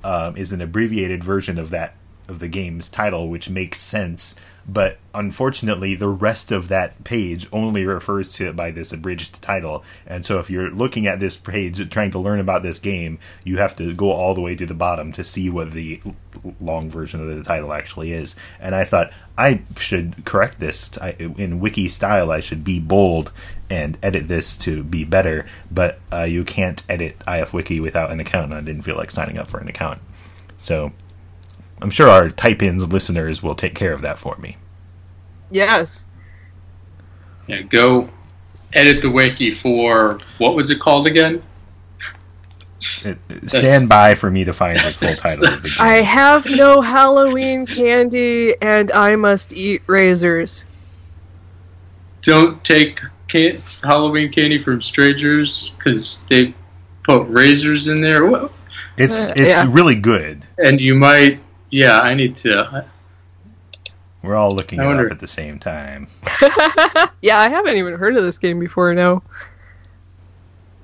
um, 0.03 0.37
is 0.37 0.53
an 0.53 0.61
abbreviated 0.61 1.23
version 1.23 1.59
of 1.59 1.71
that 1.71 1.95
of 2.29 2.39
the 2.39 2.49
game's 2.49 2.89
title, 2.89 3.29
which 3.29 3.49
makes 3.49 3.81
sense 3.81 4.37
but 4.69 4.99
unfortunately, 5.15 5.95
the 5.95 6.09
rest 6.09 6.51
of 6.51 6.69
that 6.69 7.05
page 7.05 7.47
only 7.53 7.87
refers 7.87 8.35
to 8.35 8.49
it 8.49 8.57
by 8.57 8.73
this 8.73 8.93
abridged 8.93 9.41
title. 9.41 9.85
And 10.07 10.27
so, 10.27 10.41
if 10.41 10.51
you're 10.51 10.71
looking 10.71 11.07
at 11.07 11.21
this 11.21 11.37
page 11.37 11.89
trying 11.91 12.11
to 12.11 12.19
learn 12.19 12.41
about 12.41 12.65
this 12.65 12.81
game, 12.81 13.21
you 13.45 13.59
have 13.59 13.77
to 13.77 13.95
go 13.95 14.11
all 14.11 14.35
the 14.35 14.41
way 14.41 14.57
to 14.57 14.67
the 14.67 14.75
bottom 14.75 15.13
to 15.13 15.23
see 15.23 15.49
what 15.49 15.71
the 15.71 16.01
long 16.61 16.91
version 16.91 17.21
of 17.21 17.37
the 17.37 17.45
title 17.45 17.73
actually 17.73 18.13
is. 18.13 18.35
And 18.59 18.75
I 18.75 18.85
thought 18.85 19.13
I 19.39 19.63
should 19.77 20.25
correct 20.25 20.59
this 20.59 20.97
in 21.19 21.61
wiki 21.61 21.89
style. 21.89 22.33
I 22.33 22.41
should 22.41 22.65
be 22.65 22.81
bold 22.81 23.31
and 23.71 23.97
edit 24.03 24.27
this 24.27 24.57
to 24.59 24.83
be 24.83 25.05
better, 25.05 25.47
but 25.71 26.01
uh, 26.13 26.23
you 26.23 26.45
can't 26.45 26.83
edit 26.89 27.21
IFWiki 27.21 27.81
without 27.81 28.11
an 28.11 28.19
account, 28.19 28.47
and 28.47 28.55
I 28.55 28.63
didn't 28.63 28.83
feel 28.83 28.97
like 28.97 29.13
signing 29.13 29.39
up 29.39 29.47
for 29.47 29.59
an 29.59 29.69
account. 29.69 30.01
So 30.59 30.93
I'm 31.83 31.91
sure 31.91 32.09
our 32.09 32.31
type 32.31 32.63
ins 32.63 32.91
listeners 32.91 33.43
will 33.43 33.55
take 33.55 33.75
care 33.75 33.93
of 33.93 34.01
that 34.03 34.19
for 34.19 34.37
me. 34.39 34.57
Yes. 35.51 36.05
Yeah, 37.47 37.63
go 37.63 38.09
edit 38.73 39.03
the 39.03 39.11
wiki 39.11 39.51
for 39.51 40.19
what 40.39 40.55
was 40.57 40.71
it 40.71 40.81
called 40.81 41.07
again? 41.07 41.43
It, 43.05 43.19
stand 43.47 43.89
by 43.89 44.15
for 44.15 44.31
me 44.31 44.45
to 44.45 44.53
find 44.53 44.79
the 44.79 44.93
full 44.93 45.15
title 45.15 45.47
of 45.47 45.63
the 45.63 45.69
game. 45.69 45.77
I 45.81 45.95
have 45.97 46.47
no 46.47 46.81
Halloween 46.81 47.67
candy 47.67 48.55
and 48.63 48.93
I 48.93 49.17
must 49.17 49.53
eat 49.53 49.83
razors. 49.87 50.65
Don't 52.23 52.63
take 52.65 53.01
can- 53.29 53.59
Halloween 53.83 54.31
candy 54.33 54.63
from 54.63 54.83
strangers 54.83 55.71
because 55.79 56.25
they 56.29 56.55
put 57.05 57.27
razors 57.29 57.89
in 57.89 58.01
there. 58.01 58.27
Wha- 58.27 58.49
It's 58.97 59.29
Uh, 59.29 59.33
it's 59.37 59.51
yeah. 59.51 59.67
really 59.69 59.97
good. 59.97 60.45
And 60.59 60.81
you 60.81 60.95
might, 60.95 61.41
yeah, 61.71 62.01
I 62.01 62.15
need 62.15 62.37
to. 62.39 62.87
We're 64.23 64.35
all 64.35 64.51
looking 64.51 64.81
I 64.81 64.85
it 64.85 64.87
wonder- 64.87 65.07
up 65.07 65.13
at 65.13 65.19
the 65.21 65.29
same 65.29 65.59
time. 65.59 66.09
yeah, 67.23 67.39
I 67.39 67.49
haven't 67.49 67.77
even 67.77 67.95
heard 67.95 68.17
of 68.17 68.25
this 68.25 68.39
game 68.39 68.59
before 68.59 68.93
now. 68.95 69.23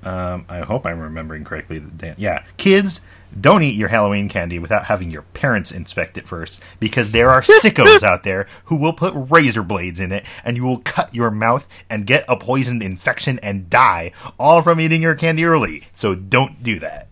Um, 0.03 0.45
I 0.49 0.59
hope 0.61 0.85
I'm 0.85 0.99
remembering 0.99 1.43
correctly. 1.45 1.79
that 1.79 1.97
Dan- 1.97 2.15
Yeah, 2.17 2.43
kids, 2.57 3.01
don't 3.39 3.63
eat 3.63 3.75
your 3.75 3.87
Halloween 3.87 4.27
candy 4.27 4.59
without 4.59 4.85
having 4.85 5.09
your 5.09 5.21
parents 5.21 5.71
inspect 5.71 6.17
it 6.17 6.27
first, 6.27 6.61
because 6.79 7.11
there 7.11 7.29
are 7.31 7.41
sickos 7.61 8.03
out 8.03 8.23
there 8.23 8.45
who 8.65 8.75
will 8.75 8.91
put 8.93 9.13
razor 9.15 9.63
blades 9.63 9.99
in 10.01 10.11
it, 10.11 10.25
and 10.43 10.57
you 10.57 10.63
will 10.63 10.79
cut 10.79 11.15
your 11.15 11.31
mouth 11.31 11.67
and 11.89 12.05
get 12.05 12.25
a 12.27 12.35
poisoned 12.35 12.83
infection 12.83 13.39
and 13.41 13.69
die, 13.69 14.11
all 14.37 14.61
from 14.61 14.79
eating 14.81 15.01
your 15.01 15.15
candy 15.15 15.45
early. 15.45 15.83
So 15.93 16.15
don't 16.15 16.61
do 16.63 16.79
that. 16.79 17.07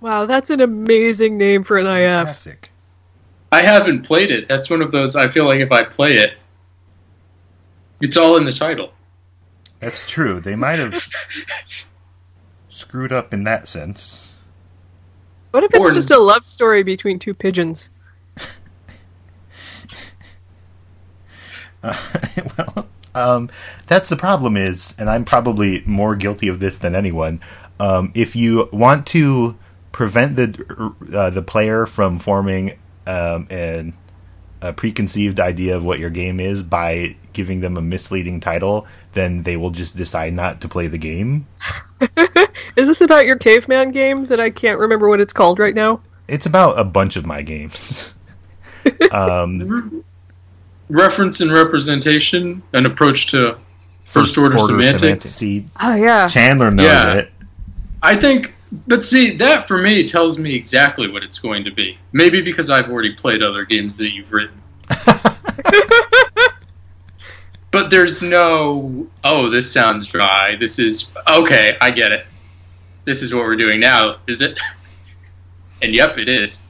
Wow, 0.00 0.24
that's 0.26 0.48
an 0.50 0.60
amazing 0.60 1.36
name 1.36 1.62
for 1.62 1.76
an 1.78 1.86
IF. 1.86 2.24
Classic. 2.24 2.70
I 3.50 3.62
haven't 3.62 4.02
played 4.02 4.30
it. 4.30 4.46
That's 4.48 4.68
one 4.70 4.82
of 4.82 4.92
those. 4.92 5.16
I 5.16 5.28
feel 5.28 5.44
like 5.46 5.60
if 5.60 5.72
I 5.72 5.84
play 5.84 6.14
it, 6.14 6.34
it's 8.00 8.16
all 8.16 8.36
in 8.36 8.44
the 8.44 8.52
title. 8.52 8.92
That's 9.80 10.06
true. 10.06 10.40
They 10.40 10.54
might 10.56 10.78
have 10.78 11.08
screwed 12.68 13.12
up 13.12 13.32
in 13.32 13.44
that 13.44 13.68
sense. 13.68 14.34
What 15.52 15.64
if 15.64 15.72
it's 15.74 15.86
Or- 15.86 15.92
just 15.92 16.10
a 16.10 16.18
love 16.18 16.44
story 16.44 16.82
between 16.82 17.18
two 17.18 17.32
pigeons? 17.34 17.90
well, 21.82 22.88
um, 23.14 23.48
that's 23.86 24.08
the 24.08 24.16
problem 24.16 24.56
is, 24.56 24.94
and 24.98 25.08
I'm 25.08 25.24
probably 25.24 25.82
more 25.86 26.16
guilty 26.16 26.48
of 26.48 26.60
this 26.60 26.76
than 26.78 26.94
anyone. 26.94 27.40
Um, 27.80 28.10
if 28.14 28.34
you 28.34 28.68
want 28.72 29.06
to 29.08 29.56
prevent 29.92 30.36
the 30.36 30.94
uh, 31.14 31.30
the 31.30 31.42
player 31.42 31.86
from 31.86 32.18
forming 32.18 32.78
um, 33.08 33.46
an, 33.50 33.94
a 34.60 34.72
preconceived 34.72 35.40
idea 35.40 35.76
of 35.76 35.84
what 35.84 35.98
your 35.98 36.10
game 36.10 36.40
is 36.40 36.62
by 36.62 37.16
giving 37.32 37.60
them 37.60 37.76
a 37.76 37.80
misleading 37.80 38.40
title, 38.40 38.86
then 39.12 39.42
they 39.44 39.56
will 39.56 39.70
just 39.70 39.96
decide 39.96 40.34
not 40.34 40.60
to 40.60 40.68
play 40.68 40.88
the 40.88 40.98
game. 40.98 41.46
Is 42.76 42.86
this 42.88 43.00
about 43.00 43.26
your 43.26 43.36
caveman 43.36 43.90
game 43.92 44.24
that 44.26 44.40
I 44.40 44.50
can't 44.50 44.78
remember 44.78 45.08
what 45.08 45.20
it's 45.20 45.32
called 45.32 45.58
right 45.58 45.74
now? 45.74 46.00
It's 46.28 46.46
about 46.46 46.78
a 46.78 46.84
bunch 46.84 47.16
of 47.16 47.24
my 47.26 47.42
games. 47.42 48.12
um, 49.12 50.04
Reference 50.90 51.40
and 51.40 51.52
representation, 51.52 52.62
an 52.72 52.86
approach 52.86 53.26
to 53.28 53.58
first 54.04 54.36
order, 54.38 54.58
semantics. 54.58 55.24
See, 55.24 55.66
Oh 55.82 55.94
yeah. 55.94 56.26
Chandler 56.26 56.70
knows 56.70 56.86
Yeah. 56.86 57.14
it. 57.14 57.30
I 58.02 58.16
think, 58.16 58.54
but 58.70 59.04
see, 59.04 59.36
that 59.36 59.66
for 59.66 59.78
me 59.78 60.06
tells 60.06 60.38
me 60.38 60.54
exactly 60.54 61.08
what 61.08 61.24
it's 61.24 61.38
going 61.38 61.64
to 61.64 61.70
be. 61.70 61.98
Maybe 62.12 62.42
because 62.42 62.70
I've 62.70 62.90
already 62.90 63.14
played 63.14 63.42
other 63.42 63.64
games 63.64 63.96
that 63.98 64.12
you've 64.12 64.32
written. 64.32 64.60
but 67.70 67.90
there's 67.90 68.22
no, 68.22 69.06
oh, 69.24 69.48
this 69.48 69.72
sounds 69.72 70.06
dry. 70.06 70.56
This 70.56 70.78
is, 70.78 71.12
okay, 71.26 71.76
I 71.80 71.90
get 71.90 72.12
it. 72.12 72.26
This 73.04 73.22
is 73.22 73.34
what 73.34 73.44
we're 73.44 73.56
doing 73.56 73.80
now, 73.80 74.16
is 74.26 74.40
it? 74.40 74.58
And 75.80 75.94
yep, 75.94 76.18
it 76.18 76.28
is. 76.28 76.64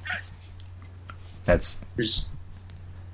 That's 1.46 1.80
There's, 1.96 2.28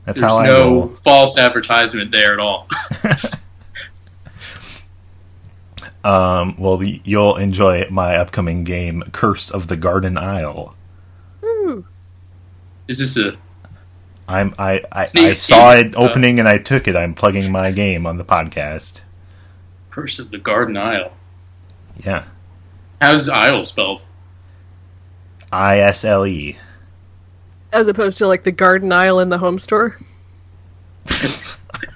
that's 0.05 0.18
there's 0.18 0.32
how 0.32 0.39
I 0.41 0.47
no 0.49 0.89
false 0.89 1.39
advertisement 1.39 2.11
there 2.11 2.32
at 2.32 2.41
all. 2.41 2.66
Um, 6.05 6.55
well, 6.59 6.78
y- 6.78 7.00
you'll 7.05 7.36
enjoy 7.36 7.86
my 7.90 8.16
upcoming 8.16 8.62
game, 8.64 9.02
Curse 9.12 9.50
of 9.50 9.68
the 9.68 9.76
Garden 9.76 10.18
Isle. 10.18 10.76
Ooh. 11.42 11.86
is 12.88 12.98
this 12.98 13.16
a, 13.16 13.36
I'm 14.28 14.55
I 14.59 14.82
I, 14.92 15.07
I 15.16 15.34
saw 15.34 15.72
it 15.72 15.88
peek. 15.88 15.96
Uh, 15.96 16.00
opening 16.02 16.38
and 16.38 16.48
I 16.48 16.59
took 16.59 16.86
it. 16.88 16.94
I'm 16.96 17.14
plugging 17.14 17.50
my 17.50 17.70
game 17.72 18.07
on 18.07 18.18
the 18.18 18.24
podcast. 18.24 19.00
Curse 19.90 20.18
of 20.18 20.30
the 20.30 20.38
Garden 20.38 20.76
Isle? 20.76 21.12
Yeah, 22.05 22.24
How's 23.00 23.28
Isle 23.28 23.64
spelled? 23.64 24.05
I 25.52 25.78
S 25.78 26.05
L 26.05 26.26
E. 26.26 26.59
As 27.72 27.86
opposed 27.86 28.18
to 28.18 28.26
like 28.26 28.44
the 28.44 28.52
garden 28.52 28.92
aisle 28.92 29.20
in 29.20 29.28
the 29.30 29.38
home 29.38 29.59
store. 29.59 29.98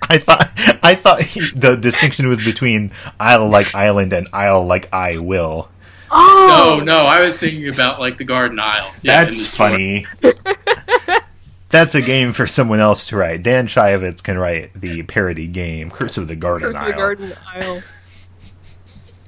I 0.11 0.19
thought 0.19 0.51
I 0.83 0.95
thought 0.95 1.21
the 1.55 1.77
distinction 1.81 2.29
was 2.29 2.43
between 2.43 2.93
Isle 3.21 3.49
like 3.49 3.75
island 3.75 4.13
and 4.13 4.27
Isle 4.33 4.67
like 4.67 4.93
I 4.93 5.19
will. 5.19 5.69
Oh 6.11 6.79
No, 6.79 6.85
no, 6.85 6.99
I 7.01 7.21
was 7.21 7.39
thinking 7.39 7.69
about 7.69 8.01
like 8.01 8.17
the 8.17 8.25
Garden 8.25 8.59
Isle. 8.59 8.93
Yeah, 9.03 9.25
That's 9.25 9.47
funny. 9.47 10.07
That's 11.71 11.95
a 11.95 12.01
game 12.01 12.33
for 12.33 12.47
someone 12.47 12.81
else 12.81 13.09
to 13.09 13.17
write. 13.17 13.43
Dan 13.43 13.67
Shiovitz 13.67 14.23
can 14.23 14.39
write 14.39 14.73
the 14.73 15.03
parody 15.03 15.47
game, 15.47 15.91
Curse 15.91 16.17
of 16.17 16.27
the 16.27 16.37
Garden 16.37 16.75
Isle. 16.75 16.93
Curse 16.93 17.21
of 17.21 17.29
the 17.29 17.35
garden 17.35 17.35
aisle. 17.47 17.83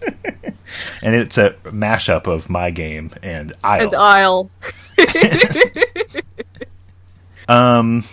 and 1.03 1.14
it's 1.14 1.37
a 1.37 1.51
mashup 1.64 2.26
of 2.26 2.49
my 2.49 2.70
game 2.70 3.11
and 3.22 3.53
Isle. 3.62 3.87
And 3.89 3.95
aisle. 3.95 4.51
um, 7.49 8.05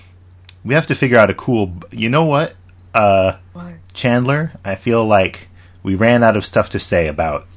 we 0.67 0.73
have 0.73 0.87
to 0.87 0.95
figure 0.95 1.17
out 1.17 1.29
a 1.29 1.33
cool. 1.33 1.73
You 1.91 2.09
know 2.09 2.25
what, 2.25 2.53
uh, 2.93 3.37
Why? 3.53 3.79
Chandler? 3.93 4.51
I 4.65 4.75
feel 4.75 5.05
like 5.05 5.47
we 5.81 5.95
ran 5.95 6.23
out 6.23 6.35
of 6.35 6.45
stuff 6.45 6.69
to 6.71 6.79
say 6.79 7.07
about 7.07 7.47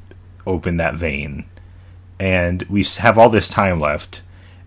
open 0.46 0.76
that 0.76 0.94
vein, 0.94 1.44
and 2.20 2.62
we 2.64 2.84
have 2.84 3.18
all 3.18 3.28
this 3.28 3.48
time 3.48 3.80
left. 3.80 4.22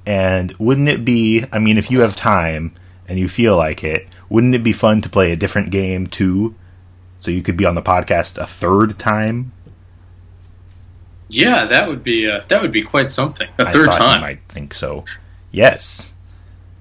And 0.05 0.51
wouldn't 0.57 0.89
it 0.89 1.05
be? 1.05 1.45
I 1.53 1.59
mean, 1.59 1.77
if 1.77 1.89
you 1.89 2.01
have 2.01 2.17
time 2.17 2.75
and 3.07 3.17
you 3.17 3.29
feel 3.29 3.55
like 3.55 3.81
it, 3.81 4.07
wouldn't 4.27 4.53
it 4.53 4.63
be 4.63 4.73
fun 4.73 5.01
to 5.01 5.09
play 5.09 5.31
a 5.31 5.37
different 5.37 5.71
game 5.71 6.05
too? 6.05 6.55
So 7.21 7.31
you 7.31 7.41
could 7.41 7.55
be 7.55 7.65
on 7.65 7.75
the 7.75 7.81
podcast 7.81 8.37
a 8.37 8.45
third 8.45 8.99
time. 8.99 9.53
Yeah, 11.29 11.63
that 11.63 11.87
would 11.87 12.03
be 12.03 12.29
uh, 12.29 12.41
that 12.49 12.61
would 12.61 12.73
be 12.73 12.83
quite 12.83 13.09
something. 13.09 13.47
A 13.57 13.69
I 13.69 13.71
third 13.71 13.85
thought 13.85 13.99
time. 13.99 14.17
I 14.17 14.21
might 14.21 14.41
think 14.49 14.73
so. 14.73 15.05
Yes. 15.51 16.13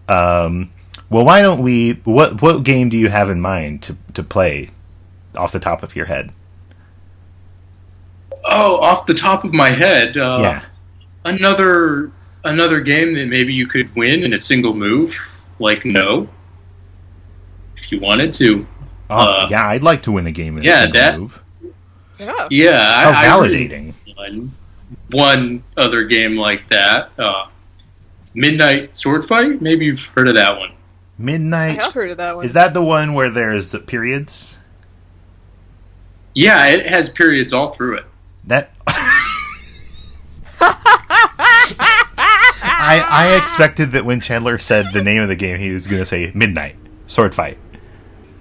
Um, 0.09 0.73
well, 1.13 1.25
why 1.25 1.43
don't 1.43 1.63
we? 1.63 1.93
What 2.05 2.41
what 2.43 2.63
game 2.65 2.89
do 2.89 2.97
you 2.97 3.09
have 3.09 3.31
in 3.31 3.41
mind 3.41 3.83
to 3.85 3.97
to 4.15 4.23
play 4.23 4.71
off 5.37 5.53
the 5.53 5.61
top 5.61 5.83
of 5.83 5.95
your 5.97 6.07
head? 6.07 6.33
Oh, 8.45 8.77
off 8.81 9.07
the 9.07 9.15
top 9.15 9.45
of 9.45 9.53
my 9.55 9.71
head, 9.71 10.17
uh, 10.17 10.39
yeah, 10.41 10.65
another 11.25 12.11
another 12.45 12.81
game 12.81 13.15
that 13.15 13.29
maybe 13.29 13.55
you 13.55 13.67
could 13.69 13.95
win 13.95 14.25
in 14.25 14.33
a 14.33 14.39
single 14.39 14.75
move, 14.75 15.17
like 15.61 15.85
no, 15.85 16.29
if 17.77 17.93
you 17.93 18.01
wanted 18.01 18.33
to. 18.35 18.67
oh, 19.11 19.17
uh, 19.17 19.47
yeah. 19.49 19.69
I'd 19.69 19.85
like 19.85 20.03
to 20.05 20.13
win 20.13 20.27
a 20.27 20.33
game 20.33 20.57
in 20.59 20.65
yeah, 20.65 20.81
a 20.81 20.83
single 20.83 21.01
that- 21.01 21.19
move. 21.19 21.39
Yeah. 22.19 22.49
Yeah, 22.51 23.13
How 23.13 23.21
I, 23.21 23.35
I 23.37 23.41
really 23.41 23.69
validating! 23.69 23.95
won 24.17 24.53
one 25.11 25.63
other 25.77 26.05
game 26.05 26.37
like 26.37 26.69
that. 26.69 27.11
Uh, 27.19 27.47
Midnight 28.35 28.97
Sword 28.97 29.25
Fight. 29.27 29.61
Maybe 29.61 29.87
you've 29.87 30.05
heard 30.07 30.29
of 30.29 30.35
that 30.35 30.57
one. 30.57 30.73
I 31.19 31.23
Midnight. 31.23 31.83
have 31.83 31.95
heard 31.95 32.11
of 32.11 32.17
that 32.17 32.37
one. 32.37 32.45
Is 32.45 32.53
that 32.55 32.75
the 32.75 32.83
one 32.83 33.15
where 33.15 33.31
there's 33.31 33.75
periods? 33.83 34.57
Yeah, 36.35 36.67
it 36.67 36.87
has 36.87 37.09
periods 37.11 37.53
all 37.53 37.69
through 37.69 37.99
it. 37.99 38.05
That. 38.45 38.71
I 42.65 43.05
I 43.09 43.37
expected 43.43 43.93
that 43.93 44.05
when 44.05 44.21
Chandler 44.21 44.59
said 44.59 44.87
the 44.93 45.03
name 45.03 45.23
of 45.23 45.29
the 45.29 45.37
game, 45.37 45.59
he 45.59 45.73
was 45.73 45.87
going 45.87 46.01
to 46.03 46.07
say 46.07 46.33
Midnight 46.35 46.77
sword 47.07 47.35
fight. 47.35 47.59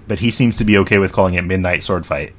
But 0.08 0.18
he 0.20 0.30
seems 0.30 0.56
to 0.56 0.64
be 0.64 0.76
okay 0.78 0.98
with 0.98 1.12
calling 1.12 1.34
it 1.34 1.42
midnight 1.42 1.82
sword 1.82 2.04
fight. 2.04 2.32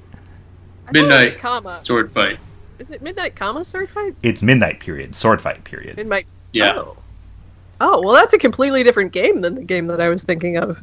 I 0.87 0.91
thought 0.91 0.95
it 0.95 1.01
was 1.01 1.09
Midnight. 1.09 1.37
comma. 1.39 1.79
Sword 1.83 2.11
fight. 2.11 2.37
Is 2.79 2.91
it 2.91 3.01
midnight 3.01 3.35
comma 3.35 3.63
sword 3.63 3.89
fight? 3.89 4.15
It's 4.21 4.43
midnight 4.43 4.79
period, 4.79 5.15
sword 5.15 5.41
fight 5.41 5.63
period. 5.63 5.95
Midnight. 5.95 6.25
Yeah. 6.51 6.73
Oh. 6.77 6.97
Oh 7.85 8.01
well, 8.01 8.13
that's 8.13 8.33
a 8.33 8.37
completely 8.37 8.81
different 8.81 9.11
game 9.11 9.41
than 9.41 9.55
the 9.55 9.61
game 9.61 9.87
that 9.87 9.99
I 9.99 10.07
was 10.07 10.23
thinking 10.23 10.57
of. 10.57 10.81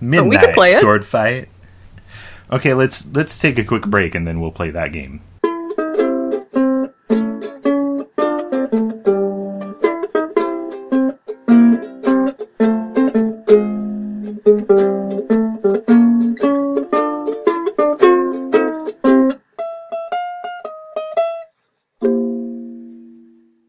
Midnight 0.00 0.28
we 0.30 0.38
could 0.38 0.54
play 0.54 0.72
it. 0.72 0.80
sword 0.80 1.04
fight. 1.04 1.50
Okay, 2.50 2.72
let's 2.72 3.06
let's 3.14 3.38
take 3.38 3.58
a 3.58 3.64
quick 3.64 3.82
break 3.82 4.14
and 4.14 4.26
then 4.26 4.40
we'll 4.40 4.50
play 4.50 4.70
that 4.70 4.90
game. 4.90 5.20